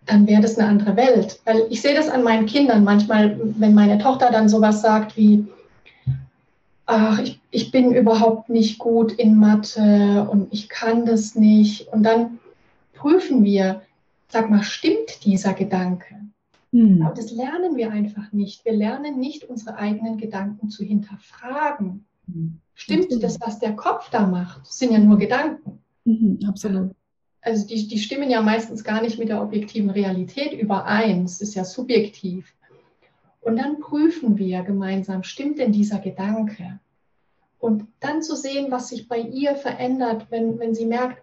dann 0.06 0.28
wäre 0.28 0.42
das 0.42 0.58
eine 0.58 0.68
andere 0.68 0.96
Welt. 0.96 1.40
Weil 1.46 1.68
ich 1.70 1.82
sehe 1.82 1.96
das 1.96 2.10
an 2.10 2.24
meinen 2.24 2.46
Kindern 2.46 2.84
manchmal, 2.84 3.40
wenn 3.58 3.74
meine 3.74 3.98
Tochter 3.98 4.32
dann 4.32 4.50
sowas 4.50 4.82
sagt 4.82 5.18
wie, 5.18 5.46
ach, 6.86 7.20
ich, 7.20 7.40
ich 7.52 7.72
bin 7.72 7.94
überhaupt 7.94 8.50
nicht 8.50 8.78
gut 8.80 9.12
in 9.14 9.38
Mathe 9.38 10.28
und 10.30 10.54
ich 10.54 10.70
kann 10.70 11.06
das 11.06 11.36
nicht. 11.36 11.88
Und 11.88 12.04
dann 12.04 12.40
prüfen 12.94 13.44
wir, 13.44 13.82
sag 14.28 14.50
mal, 14.50 14.64
stimmt 14.64 15.26
dieser 15.26 15.54
Gedanke? 15.54 16.16
Hm. 16.72 17.02
Aber 17.02 17.16
das 17.16 17.32
lernen 17.32 17.76
wir 17.76 17.92
einfach 17.92 18.32
nicht. 18.32 18.66
Wir 18.66 18.74
lernen 18.74 19.20
nicht, 19.20 19.46
unsere 19.46 19.78
eigenen 19.78 20.18
Gedanken 20.18 20.70
zu 20.70 20.84
hinterfragen. 20.84 22.06
Hm. 22.32 22.60
Stimmt 22.74 23.24
das, 23.24 23.40
was 23.40 23.60
der 23.60 23.76
Kopf 23.76 24.10
da 24.10 24.28
macht? 24.28 24.62
Das 24.62 24.78
sind 24.78 24.92
ja 24.92 25.00
nur 25.00 25.18
Gedanken. 25.18 25.80
Mhm, 26.04 26.40
absolut. 26.48 26.92
Also 27.46 27.68
die, 27.68 27.88
die 27.88 28.00
stimmen 28.00 28.32
ja 28.32 28.42
meistens 28.42 28.84
gar 28.84 29.04
nicht 29.04 29.20
mit 29.20 29.30
der 29.30 29.40
objektiven 29.40 29.92
Realität 29.92 30.52
überein. 30.52 31.26
Es 31.26 31.42
ist 31.42 31.54
ja 31.54 31.64
subjektiv. 31.64 32.52
Und 33.40 33.58
dann 33.58 33.80
prüfen 33.80 34.40
wir 34.40 34.64
gemeinsam, 34.64 35.22
stimmt 35.22 35.60
denn 35.60 35.72
dieser 35.72 36.00
Gedanke? 36.00 36.80
Und 37.60 37.86
dann 38.00 38.24
zu 38.24 38.36
sehen, 38.36 38.72
was 38.72 38.90
sich 38.90 39.08
bei 39.08 39.20
ihr 39.20 39.56
verändert, 39.56 40.26
wenn, 40.32 40.58
wenn 40.58 40.74
sie 40.74 40.88
merkt, 40.88 41.22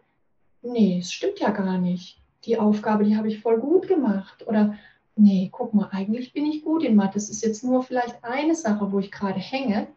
nee, 0.62 0.98
es 1.00 1.12
stimmt 1.12 1.40
ja 1.40 1.50
gar 1.50 1.78
nicht. 1.78 2.20
Die 2.44 2.56
Aufgabe, 2.56 3.02
die 3.02 3.16
habe 3.16 3.26
ich 3.26 3.40
voll 3.40 3.58
gut 3.58 3.88
gemacht. 3.88 4.46
Oder 4.46 4.76
nee, 5.16 5.48
guck 5.50 5.74
mal, 5.74 5.88
eigentlich 5.90 6.32
bin 6.32 6.46
ich 6.46 6.62
gut 6.62 6.84
in 6.84 6.94
Mathe. 6.94 7.14
Das 7.14 7.30
ist 7.30 7.42
jetzt 7.42 7.64
nur 7.64 7.82
vielleicht 7.82 8.22
eine 8.22 8.54
Sache, 8.54 8.92
wo 8.92 9.00
ich 9.00 9.10
gerade 9.10 9.40
hänge. 9.40 9.88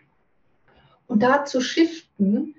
Und 1.06 1.22
da 1.22 1.46
zu 1.46 1.62
shiften, 1.62 2.56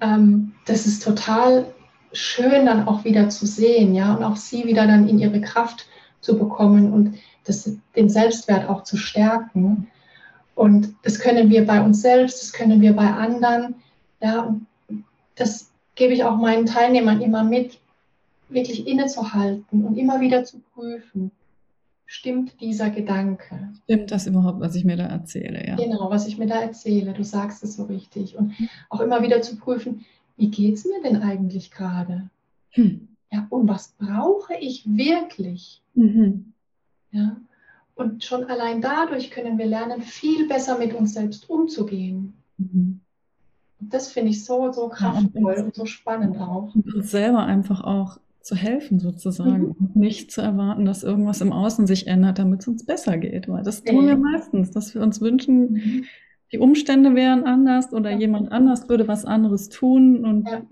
ähm, 0.00 0.54
das 0.66 0.86
ist 0.86 1.02
total 1.02 1.74
schön 2.12 2.66
dann 2.66 2.86
auch 2.88 3.04
wieder 3.04 3.28
zu 3.28 3.46
sehen, 3.46 3.94
ja, 3.94 4.14
und 4.14 4.24
auch 4.24 4.36
sie 4.36 4.64
wieder 4.64 4.86
dann 4.86 5.08
in 5.08 5.18
ihre 5.18 5.40
Kraft 5.40 5.86
zu 6.20 6.38
bekommen 6.38 6.92
und 6.92 7.18
das, 7.44 7.70
den 7.96 8.08
Selbstwert 8.08 8.68
auch 8.68 8.82
zu 8.82 8.96
stärken. 8.96 9.88
Und 10.54 10.94
das 11.02 11.20
können 11.20 11.50
wir 11.50 11.66
bei 11.66 11.80
uns 11.80 12.02
selbst, 12.02 12.42
das 12.42 12.52
können 12.52 12.80
wir 12.80 12.94
bei 12.94 13.06
anderen, 13.06 13.76
ja, 14.20 14.54
das 15.36 15.70
gebe 15.94 16.12
ich 16.12 16.24
auch 16.24 16.36
meinen 16.36 16.66
Teilnehmern 16.66 17.20
immer 17.20 17.44
mit, 17.44 17.78
wirklich 18.48 18.86
innezuhalten 18.86 19.84
und 19.84 19.96
immer 19.98 20.20
wieder 20.20 20.42
zu 20.44 20.58
prüfen 20.74 21.30
stimmt 22.08 22.60
dieser 22.60 22.90
Gedanke? 22.90 23.68
Stimmt 23.84 24.10
das 24.10 24.26
überhaupt, 24.26 24.60
was 24.60 24.74
ich 24.74 24.84
mir 24.84 24.96
da 24.96 25.04
erzähle? 25.04 25.64
Ja. 25.64 25.76
Genau, 25.76 26.10
was 26.10 26.26
ich 26.26 26.38
mir 26.38 26.46
da 26.46 26.60
erzähle. 26.60 27.12
Du 27.12 27.22
sagst 27.22 27.62
es 27.62 27.76
so 27.76 27.84
richtig. 27.84 28.36
Und 28.36 28.54
auch 28.88 29.00
immer 29.00 29.22
wieder 29.22 29.42
zu 29.42 29.56
prüfen, 29.56 30.04
wie 30.38 30.50
geht 30.50 30.76
es 30.76 30.84
mir 30.86 31.02
denn 31.02 31.22
eigentlich 31.22 31.70
gerade? 31.70 32.30
Hm. 32.70 33.08
Ja, 33.30 33.46
und 33.50 33.68
was 33.68 33.94
brauche 33.98 34.54
ich 34.58 34.86
wirklich? 34.86 35.82
Mhm. 35.94 36.52
Ja, 37.10 37.36
und 37.94 38.24
schon 38.24 38.44
allein 38.44 38.80
dadurch 38.80 39.30
können 39.30 39.58
wir 39.58 39.66
lernen, 39.66 40.02
viel 40.02 40.46
besser 40.46 40.78
mit 40.78 40.94
uns 40.94 41.14
selbst 41.14 41.50
umzugehen. 41.50 42.32
Mhm. 42.56 43.00
Und 43.80 43.94
das 43.94 44.12
finde 44.12 44.30
ich 44.30 44.44
so, 44.44 44.72
so 44.72 44.88
kraftvoll 44.88 45.52
ja, 45.52 45.58
und, 45.60 45.66
und 45.66 45.74
so 45.74 45.84
spannend 45.84 46.38
auch. 46.38 46.74
Und 46.74 46.94
uns 46.94 47.10
selber 47.10 47.44
einfach 47.44 47.82
auch 47.82 48.18
zu 48.40 48.54
helfen 48.54 48.98
sozusagen 48.98 49.58
mhm. 49.58 49.76
und 49.78 49.96
nicht 49.96 50.30
zu 50.30 50.40
erwarten, 50.40 50.84
dass 50.84 51.02
irgendwas 51.02 51.40
im 51.40 51.52
Außen 51.52 51.86
sich 51.86 52.06
ändert, 52.06 52.38
damit 52.38 52.60
es 52.60 52.68
uns 52.68 52.86
besser 52.86 53.18
geht. 53.18 53.48
Weil 53.48 53.62
das 53.62 53.82
tun 53.82 54.06
wir 54.06 54.16
meistens, 54.16 54.70
dass 54.70 54.94
wir 54.94 55.02
uns 55.02 55.20
wünschen, 55.20 55.72
mhm. 55.72 56.04
Die 56.52 56.58
Umstände 56.58 57.14
wären 57.14 57.44
anders 57.44 57.92
oder 57.92 58.10
jemand 58.10 58.52
anders 58.52 58.88
würde 58.88 59.08
was 59.08 59.24
anderes 59.24 59.68
tun. 59.68 60.24
Und 60.24 60.48
ja. 60.48 60.62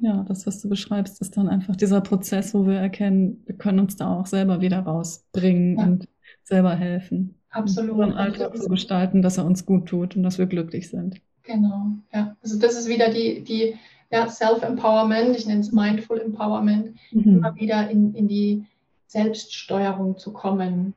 ja. 0.00 0.24
das, 0.28 0.46
was 0.46 0.60
du 0.60 0.68
beschreibst, 0.68 1.20
ist 1.20 1.36
dann 1.36 1.48
einfach 1.48 1.76
dieser 1.76 2.00
Prozess, 2.00 2.54
wo 2.54 2.66
wir 2.66 2.78
erkennen, 2.78 3.42
wir 3.46 3.56
können 3.56 3.78
uns 3.78 3.96
da 3.96 4.18
auch 4.18 4.26
selber 4.26 4.60
wieder 4.60 4.80
rausbringen 4.80 5.78
ja. 5.78 5.84
und 5.84 6.08
selber 6.42 6.74
helfen. 6.74 7.36
Absolut. 7.50 7.92
Unseren 7.92 8.14
Alltag 8.14 8.56
so 8.56 8.68
gestalten, 8.68 9.22
dass 9.22 9.38
er 9.38 9.44
uns 9.44 9.66
gut 9.66 9.86
tut 9.86 10.16
und 10.16 10.22
dass 10.22 10.38
wir 10.38 10.46
glücklich 10.46 10.88
sind. 10.88 11.20
Genau, 11.42 11.92
ja. 12.12 12.36
Also 12.42 12.58
das 12.58 12.76
ist 12.76 12.88
wieder 12.88 13.10
die, 13.10 13.42
die 13.42 13.74
ja, 14.10 14.28
Self-Empowerment, 14.28 15.36
ich 15.36 15.46
nenne 15.46 15.60
es 15.60 15.72
Mindful 15.72 16.20
Empowerment, 16.20 16.96
mhm. 17.10 17.38
immer 17.38 17.56
wieder 17.56 17.90
in, 17.90 18.14
in 18.14 18.28
die 18.28 18.64
Selbststeuerung 19.06 20.18
zu 20.18 20.32
kommen, 20.32 20.94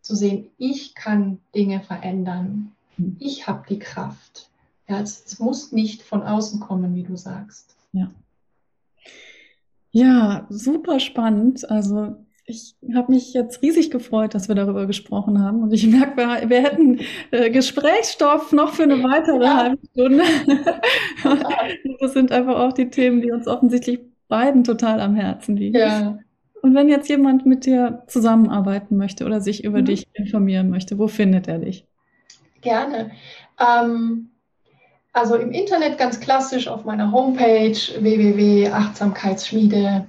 zu 0.00 0.14
sehen, 0.14 0.46
ich 0.58 0.94
kann 0.94 1.38
Dinge 1.54 1.80
verändern, 1.80 2.72
ich 3.18 3.46
habe 3.46 3.64
die 3.68 3.78
Kraft. 3.78 4.50
Ja, 4.88 5.00
es, 5.00 5.24
es, 5.24 5.38
muss 5.38 5.72
nicht 5.72 6.02
von 6.02 6.22
außen 6.22 6.60
kommen, 6.60 6.94
wie 6.94 7.04
du 7.04 7.16
sagst. 7.16 7.76
Ja. 7.92 8.10
Ja, 9.92 10.46
super 10.48 11.00
spannend. 11.00 11.68
Also 11.70 12.16
ich 12.44 12.74
habe 12.94 13.12
mich 13.12 13.32
jetzt 13.32 13.62
riesig 13.62 13.90
gefreut, 13.90 14.34
dass 14.34 14.48
wir 14.48 14.54
darüber 14.54 14.86
gesprochen 14.86 15.42
haben. 15.42 15.62
Und 15.62 15.72
ich 15.72 15.86
merke, 15.86 16.16
wir, 16.16 16.50
wir 16.50 16.62
hätten 16.62 17.00
äh, 17.30 17.50
Gesprächsstoff 17.50 18.52
noch 18.52 18.74
für 18.74 18.82
eine 18.82 19.02
weitere 19.02 19.44
ja. 19.44 19.56
halbe 19.56 19.78
Stunde. 19.92 20.24
das 22.00 22.12
sind 22.12 22.32
einfach 22.32 22.58
auch 22.58 22.72
die 22.72 22.90
Themen, 22.90 23.22
die 23.22 23.30
uns 23.30 23.46
offensichtlich 23.46 24.00
beiden 24.28 24.64
total 24.64 25.00
am 25.00 25.14
Herzen 25.14 25.56
liegen. 25.56 25.78
Ja. 25.78 26.18
Und 26.62 26.74
wenn 26.74 26.88
jetzt 26.88 27.08
jemand 27.08 27.46
mit 27.46 27.64
dir 27.64 28.02
zusammenarbeiten 28.06 28.96
möchte 28.96 29.24
oder 29.24 29.40
sich 29.40 29.64
über 29.64 29.80
mhm. 29.80 29.86
dich 29.86 30.06
informieren 30.14 30.70
möchte, 30.70 30.98
wo 30.98 31.08
findet 31.08 31.48
er 31.48 31.58
dich? 31.58 31.86
Gerne. 32.60 33.12
Ähm, 33.58 34.30
also 35.12 35.34
im 35.36 35.50
Internet 35.50 35.98
ganz 35.98 36.20
klassisch 36.20 36.68
auf 36.68 36.84
meiner 36.84 37.10
Homepage 37.10 37.74
www.achtsamkeitsschmiede, 37.74 40.06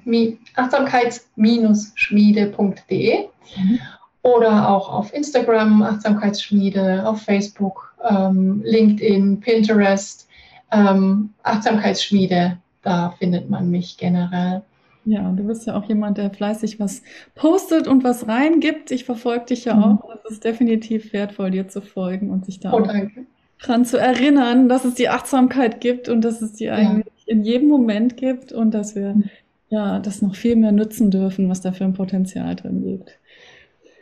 achtsamkeits-schmiede.de 0.55 3.25
mhm. 3.57 3.79
oder 4.21 4.69
auch 4.69 4.93
auf 4.93 5.11
Instagram 5.13 5.81
Achtsamkeitsschmiede, 5.81 7.07
auf 7.07 7.23
Facebook, 7.23 7.95
ähm, 8.07 8.61
LinkedIn, 8.63 9.39
Pinterest, 9.39 10.27
ähm, 10.71 11.33
Achtsamkeitsschmiede, 11.41 12.59
da 12.83 13.15
findet 13.17 13.49
man 13.49 13.71
mich 13.71 13.97
generell. 13.97 14.61
Ja, 15.03 15.31
du 15.31 15.43
bist 15.43 15.65
ja 15.65 15.75
auch 15.75 15.85
jemand, 15.85 16.17
der 16.17 16.29
fleißig 16.29 16.79
was 16.79 17.01
postet 17.33 17.87
und 17.87 18.03
was 18.03 18.27
reingibt. 18.27 18.91
Ich 18.91 19.05
verfolge 19.05 19.45
dich 19.45 19.65
ja 19.65 19.75
mhm. 19.75 19.83
auch. 19.83 20.15
Es 20.25 20.31
ist 20.31 20.43
definitiv 20.43 21.11
wertvoll, 21.13 21.51
dir 21.51 21.67
zu 21.67 21.81
folgen 21.81 22.29
und 22.29 22.45
sich 22.45 22.59
da 22.59 22.71
oh, 22.73 22.79
auch 22.79 22.87
danke 22.87 23.25
dran 23.61 23.85
zu 23.85 23.97
erinnern, 23.97 24.67
dass 24.67 24.85
es 24.85 24.95
die 24.95 25.09
Achtsamkeit 25.09 25.81
gibt 25.81 26.09
und 26.09 26.21
dass 26.21 26.41
es 26.41 26.53
die 26.53 26.65
ja. 26.65 26.75
eigentlich 26.75 27.27
in 27.27 27.43
jedem 27.43 27.69
Moment 27.69 28.17
gibt 28.17 28.51
und 28.51 28.73
dass 28.73 28.95
wir 28.95 29.13
mhm. 29.13 29.29
ja 29.69 29.99
das 29.99 30.21
noch 30.21 30.35
viel 30.35 30.55
mehr 30.55 30.71
nutzen 30.71 31.11
dürfen, 31.11 31.47
was 31.47 31.61
da 31.61 31.71
für 31.71 31.85
ein 31.85 31.93
Potenzial 31.93 32.55
drin 32.55 32.83
liegt. 32.83 33.19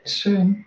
Schön. 0.06 0.66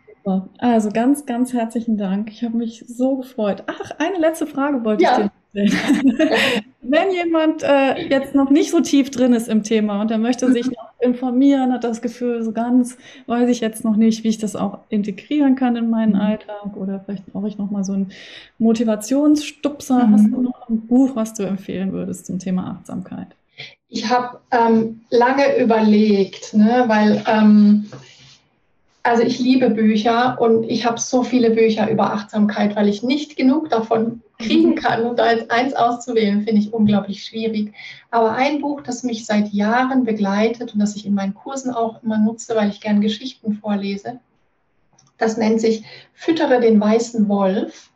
Also 0.59 0.90
ganz, 0.90 1.27
ganz 1.27 1.53
herzlichen 1.53 1.97
Dank. 1.97 2.31
Ich 2.31 2.45
habe 2.45 2.57
mich 2.57 2.85
so 2.87 3.16
gefreut. 3.16 3.64
Ach, 3.66 3.90
eine 3.99 4.18
letzte 4.18 4.47
Frage 4.47 4.85
wollte 4.85 5.03
ja. 5.03 5.12
ich 5.12 5.25
dir 5.25 5.33
Wenn 6.85 7.11
jemand 7.12 7.62
äh, 7.62 8.09
jetzt 8.09 8.35
noch 8.35 8.51
nicht 8.51 8.71
so 8.71 8.81
tief 8.81 9.11
drin 9.11 9.35
ist 9.35 9.49
im 9.49 9.62
Thema 9.62 10.01
und 10.01 10.11
er 10.11 10.19
möchte 10.19 10.51
sich 10.51 10.67
mhm. 10.67 10.73
noch 10.73 10.93
informieren, 11.01 11.73
hat 11.73 11.85
das 11.85 12.00
Gefühl, 12.00 12.42
so 12.42 12.53
ganz 12.53 12.96
weiß 13.27 13.48
ich 13.50 13.61
jetzt 13.61 13.85
noch 13.85 13.96
nicht, 13.96 14.25
wie 14.25 14.29
ich 14.29 14.38
das 14.38 14.57
auch 14.57 14.79
integrieren 14.88 15.55
kann 15.55 15.77
in 15.77 15.90
meinen 15.90 16.15
mhm. 16.15 16.21
Alltag 16.21 16.77
oder 16.77 17.00
vielleicht 17.00 17.27
brauche 17.27 17.48
ich 17.48 17.59
noch 17.59 17.71
mal 17.71 17.85
so 17.85 17.92
einen 17.92 18.13
Motivationsstupser. 18.59 20.07
Mhm. 20.07 20.13
Hast 20.13 20.27
du 20.27 20.40
noch 20.40 20.69
ein 20.69 20.87
Buch, 20.87 21.15
was 21.15 21.35
du 21.35 21.42
empfehlen 21.42 21.92
würdest 21.92 22.27
zum 22.27 22.38
Thema 22.38 22.79
Achtsamkeit? 22.79 23.29
Ich 23.88 24.09
habe 24.09 24.38
ähm, 24.50 25.03
lange 25.11 25.59
überlegt, 25.59 26.55
ne, 26.55 26.85
weil 26.87 27.23
ähm, 27.29 27.87
Also 29.03 29.23
ich 29.23 29.38
liebe 29.38 29.71
Bücher 29.71 30.40
und 30.40 30.65
ich 30.65 30.87
habe 30.87 30.98
so 30.98 31.23
viele 31.25 31.50
Bücher 31.50 31.90
über 31.90 32.13
Achtsamkeit, 32.13 32.77
weil 32.77 32.88
ich 32.88 33.03
nicht 33.03 33.37
genug 33.37 33.69
davon 33.69 34.23
kriegen 34.43 34.75
kann. 34.75 35.05
Und 35.05 35.19
da 35.19 35.33
jetzt 35.33 35.51
eins 35.51 35.75
auszuwählen, 35.75 36.43
finde 36.43 36.61
ich 36.61 36.73
unglaublich 36.73 37.25
schwierig. 37.25 37.73
Aber 38.11 38.33
ein 38.33 38.61
Buch, 38.61 38.83
das 38.83 39.03
mich 39.03 39.25
seit 39.25 39.49
Jahren 39.49 40.05
begleitet 40.05 40.75
und 40.75 40.81
das 40.81 40.97
ich 40.97 41.07
in 41.07 41.15
meinen 41.15 41.35
Kursen 41.35 41.73
auch 41.73 42.03
immer 42.03 42.19
nutze, 42.19 42.55
weil 42.55 42.71
ich 42.71 42.81
gern 42.81 43.01
Geschichten 43.01 43.55
vorlese, 43.55 44.21
das 45.19 45.37
nennt 45.37 45.61
sich 45.61 45.85
Füttere 46.15 46.61
den 46.61 46.81
weißen 46.81 47.29
Wolf 47.29 47.90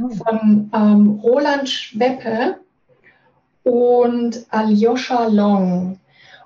oh. 0.00 0.08
von 0.08 0.70
ähm, 0.74 1.20
Roland 1.22 1.68
Schweppe 1.68 2.58
und 3.62 4.44
Alyosha 4.50 5.26
Long. 5.26 6.00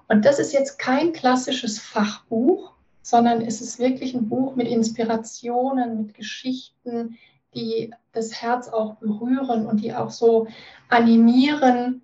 Und 0.09 0.25
das 0.25 0.39
ist 0.39 0.53
jetzt 0.53 0.79
kein 0.79 1.13
klassisches 1.13 1.79
Fachbuch, 1.79 2.73
sondern 3.03 3.41
es 3.41 3.61
ist 3.61 3.79
wirklich 3.79 4.15
ein 4.15 4.29
Buch 4.29 4.57
mit 4.57 4.69
Inspirationen, 4.69 5.99
mit 5.99 6.15
Geschichten, 6.15 7.17
die 7.57 7.93
das 8.13 8.41
Herz 8.41 8.69
auch 8.69 8.97
berühren 8.97 9.67
und 9.67 9.83
die 9.83 9.95
auch 9.95 10.11
so 10.11 10.47
animieren, 10.89 12.03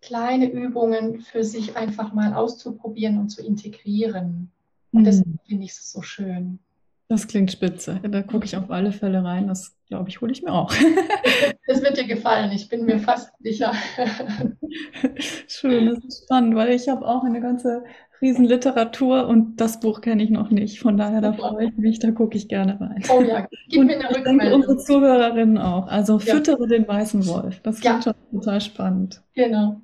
kleine 0.00 0.50
Übungen 0.50 1.20
für 1.20 1.44
sich 1.44 1.76
einfach 1.76 2.12
mal 2.12 2.34
auszuprobieren 2.34 3.18
und 3.18 3.30
zu 3.30 3.44
integrieren. 3.44 4.50
Und 4.92 5.04
das 5.04 5.24
mhm. 5.24 5.38
finde 5.46 5.64
ich 5.64 5.74
so 5.74 6.02
schön. 6.02 6.58
Das 7.08 7.28
klingt 7.28 7.52
spitze. 7.52 8.00
Da 8.02 8.22
gucke 8.22 8.44
ich 8.46 8.56
auf 8.56 8.70
alle 8.70 8.90
Fälle 8.90 9.22
rein. 9.22 9.46
Das 9.46 9.74
glaube 9.86 10.08
ich, 10.08 10.20
hole 10.20 10.32
ich 10.32 10.42
mir 10.42 10.52
auch. 10.52 10.72
Das 11.68 11.80
wird 11.80 11.96
dir 11.96 12.06
gefallen, 12.06 12.50
ich 12.50 12.68
bin 12.68 12.84
mir 12.84 12.98
fast 12.98 13.32
sicher. 13.38 13.72
Schön, 15.46 15.86
das 15.86 16.04
ist 16.04 16.24
spannend, 16.24 16.56
weil 16.56 16.70
ich 16.70 16.88
habe 16.88 17.06
auch 17.06 17.22
eine 17.22 17.40
ganze 17.40 17.84
Riesenliteratur 18.22 19.26
und 19.26 19.60
das 19.60 19.80
Buch 19.80 20.00
kenne 20.00 20.22
ich 20.22 20.30
noch 20.30 20.50
nicht. 20.50 20.78
Von 20.78 20.96
daher, 20.96 21.20
da 21.20 21.32
freue 21.32 21.66
ich 21.66 21.76
mich, 21.76 21.98
da 21.98 22.12
gucke 22.12 22.36
ich 22.36 22.48
gerne 22.48 22.80
rein. 22.80 23.02
Oh 23.10 23.20
ja, 23.20 23.46
gib 23.68 23.80
und 23.80 23.86
mir 23.86 23.98
eine 23.98 24.08
Rückmeldung. 24.08 24.38
Denke, 24.38 24.54
unsere 24.54 24.76
Zuhörerinnen 24.78 25.58
auch. 25.58 25.88
Also 25.88 26.14
ja. 26.14 26.34
füttere 26.34 26.68
den 26.68 26.86
weißen 26.86 27.26
Wolf. 27.26 27.60
Das 27.60 27.80
klingt 27.80 28.06
ja. 28.06 28.14
schon 28.30 28.40
total 28.40 28.60
spannend. 28.60 29.22
Genau. 29.34 29.80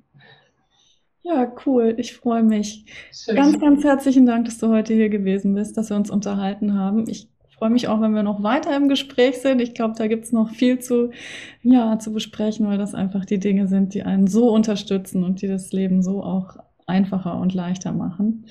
Ja, 1.21 1.51
cool. 1.65 1.95
Ich 1.97 2.15
freue 2.15 2.43
mich. 2.43 2.85
Schön. 3.11 3.35
Ganz, 3.35 3.59
ganz 3.59 3.83
herzlichen 3.83 4.25
Dank, 4.25 4.45
dass 4.45 4.57
du 4.57 4.69
heute 4.69 4.93
hier 4.93 5.09
gewesen 5.09 5.53
bist, 5.53 5.77
dass 5.77 5.89
wir 5.89 5.97
uns 5.97 6.09
unterhalten 6.09 6.73
haben. 6.73 7.09
Ich 7.09 7.27
freue 7.59 7.69
mich 7.69 7.89
auch, 7.89 7.99
wenn 7.99 8.15
wir 8.15 8.23
noch 8.23 8.41
weiter 8.41 8.75
im 8.75 8.87
Gespräch 8.87 9.39
sind. 9.39 9.59
Ich 9.61 9.73
glaube, 9.73 9.95
da 9.97 10.07
gibt 10.07 10.25
es 10.25 10.31
noch 10.31 10.49
viel 10.49 10.79
zu, 10.79 11.11
ja, 11.61 11.99
zu 11.99 12.13
besprechen, 12.13 12.67
weil 12.67 12.77
das 12.77 12.95
einfach 12.95 13.25
die 13.25 13.37
Dinge 13.37 13.67
sind, 13.67 13.93
die 13.93 14.03
einen 14.03 14.27
so 14.27 14.49
unterstützen 14.49 15.25
und 15.25 15.41
die 15.41 15.47
das 15.47 15.73
Leben 15.73 16.01
so 16.01 16.23
auch 16.23 16.55
einfacher 16.89 17.39
und 17.39 17.53
leichter 17.53 17.93
machen. 17.93 18.45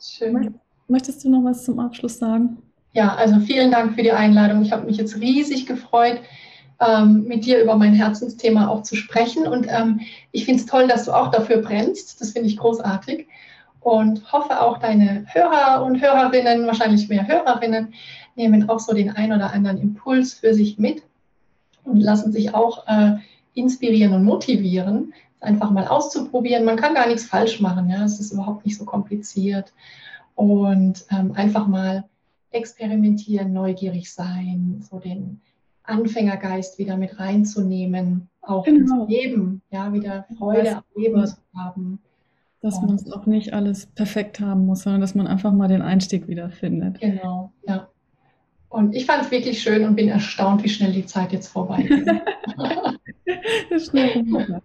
Schön. 0.00 0.54
Möchtest 0.86 1.24
du 1.24 1.30
noch 1.30 1.42
was 1.44 1.64
zum 1.64 1.80
Abschluss 1.80 2.18
sagen? 2.18 2.58
Ja, 2.92 3.14
also 3.14 3.40
vielen 3.40 3.70
Dank 3.70 3.94
für 3.94 4.02
die 4.02 4.12
Einladung. 4.12 4.62
Ich 4.62 4.72
habe 4.72 4.86
mich 4.86 4.98
jetzt 4.98 5.18
riesig 5.18 5.66
gefreut, 5.66 6.20
ähm, 6.80 7.24
mit 7.26 7.46
dir 7.46 7.62
über 7.62 7.76
mein 7.76 7.94
Herzensthema 7.94 8.68
auch 8.68 8.82
zu 8.82 8.96
sprechen. 8.96 9.46
Und 9.46 9.66
ähm, 9.68 10.00
ich 10.30 10.44
finde 10.44 10.60
es 10.60 10.66
toll, 10.66 10.86
dass 10.86 11.06
du 11.06 11.12
auch 11.12 11.30
dafür 11.30 11.58
brennst. 11.58 12.20
Das 12.20 12.30
finde 12.30 12.48
ich 12.48 12.58
großartig. 12.58 13.26
Und 13.80 14.32
hoffe 14.32 14.60
auch 14.60 14.78
deine 14.78 15.24
Hörer 15.32 15.84
und 15.84 16.00
Hörerinnen, 16.00 16.66
wahrscheinlich 16.66 17.08
mehr 17.08 17.26
Hörerinnen, 17.26 17.94
nehmen 18.36 18.68
auch 18.68 18.78
so 18.78 18.94
den 18.94 19.10
ein 19.10 19.32
oder 19.32 19.52
anderen 19.52 19.78
Impuls 19.78 20.34
für 20.34 20.54
sich 20.54 20.78
mit 20.78 21.02
und 21.84 22.00
lassen 22.00 22.32
sich 22.32 22.54
auch 22.54 22.86
äh, 22.86 23.16
inspirieren 23.54 24.14
und 24.14 24.24
motivieren, 24.24 25.12
einfach 25.42 25.70
mal 25.70 25.86
auszuprobieren. 25.86 26.64
Man 26.64 26.76
kann 26.76 26.94
gar 26.94 27.06
nichts 27.06 27.24
falsch 27.24 27.60
machen. 27.60 27.90
Ja? 27.90 28.04
Es 28.04 28.20
ist 28.20 28.32
überhaupt 28.32 28.64
nicht 28.64 28.78
so 28.78 28.84
kompliziert. 28.84 29.72
Und 30.34 31.04
ähm, 31.10 31.32
einfach 31.34 31.66
mal 31.66 32.04
experimentieren, 32.50 33.52
neugierig 33.52 34.12
sein, 34.12 34.82
so 34.88 34.98
den 34.98 35.40
Anfängergeist 35.84 36.78
wieder 36.78 36.96
mit 36.96 37.18
reinzunehmen, 37.18 38.28
auch 38.40 38.64
genau. 38.64 39.02
ins 39.02 39.10
Leben, 39.10 39.62
ja, 39.70 39.92
wieder 39.92 40.26
Freude 40.38 40.76
am 40.76 40.84
Leben 40.94 41.26
zu 41.26 41.36
haben. 41.56 41.98
Dass 42.60 42.80
man 42.80 42.94
es 42.94 43.10
auch 43.10 43.26
nicht 43.26 43.52
alles 43.52 43.86
perfekt 43.86 44.38
haben 44.38 44.66
muss, 44.66 44.82
sondern 44.82 45.00
dass 45.00 45.16
man 45.16 45.26
einfach 45.26 45.52
mal 45.52 45.66
den 45.66 45.82
Einstieg 45.82 46.28
wieder 46.28 46.50
findet. 46.50 47.00
Genau, 47.00 47.52
ja. 47.66 47.88
Und 48.72 48.94
ich 48.94 49.04
fand 49.04 49.24
es 49.24 49.30
wirklich 49.30 49.62
schön 49.62 49.84
und 49.84 49.96
bin 49.96 50.08
erstaunt, 50.08 50.64
wie 50.64 50.68
schnell 50.70 50.92
die 50.92 51.04
Zeit 51.04 51.30
jetzt 51.32 51.48
vorbei 51.48 51.82
ist. 51.82 52.06
das, 53.70 53.92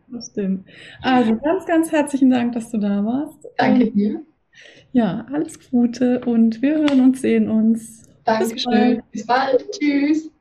das 0.07 0.27
stimmt. 0.31 0.65
Also 1.01 1.35
ganz, 1.35 1.65
ganz 1.65 1.91
herzlichen 1.91 2.29
Dank, 2.29 2.53
dass 2.53 2.71
du 2.71 2.77
da 2.77 3.03
warst. 3.03 3.45
Danke 3.57 3.91
dir. 3.91 4.21
Ja, 4.93 5.25
alles 5.31 5.69
Gute 5.69 6.21
und 6.21 6.61
wir 6.61 6.77
hören 6.77 7.01
und 7.01 7.17
sehen 7.17 7.49
uns. 7.49 8.03
Dankeschön. 8.23 8.55
Bis 8.55 8.65
bald. 8.65 9.11
Bis 9.11 9.25
bald. 9.25 9.71
Tschüss. 9.71 10.31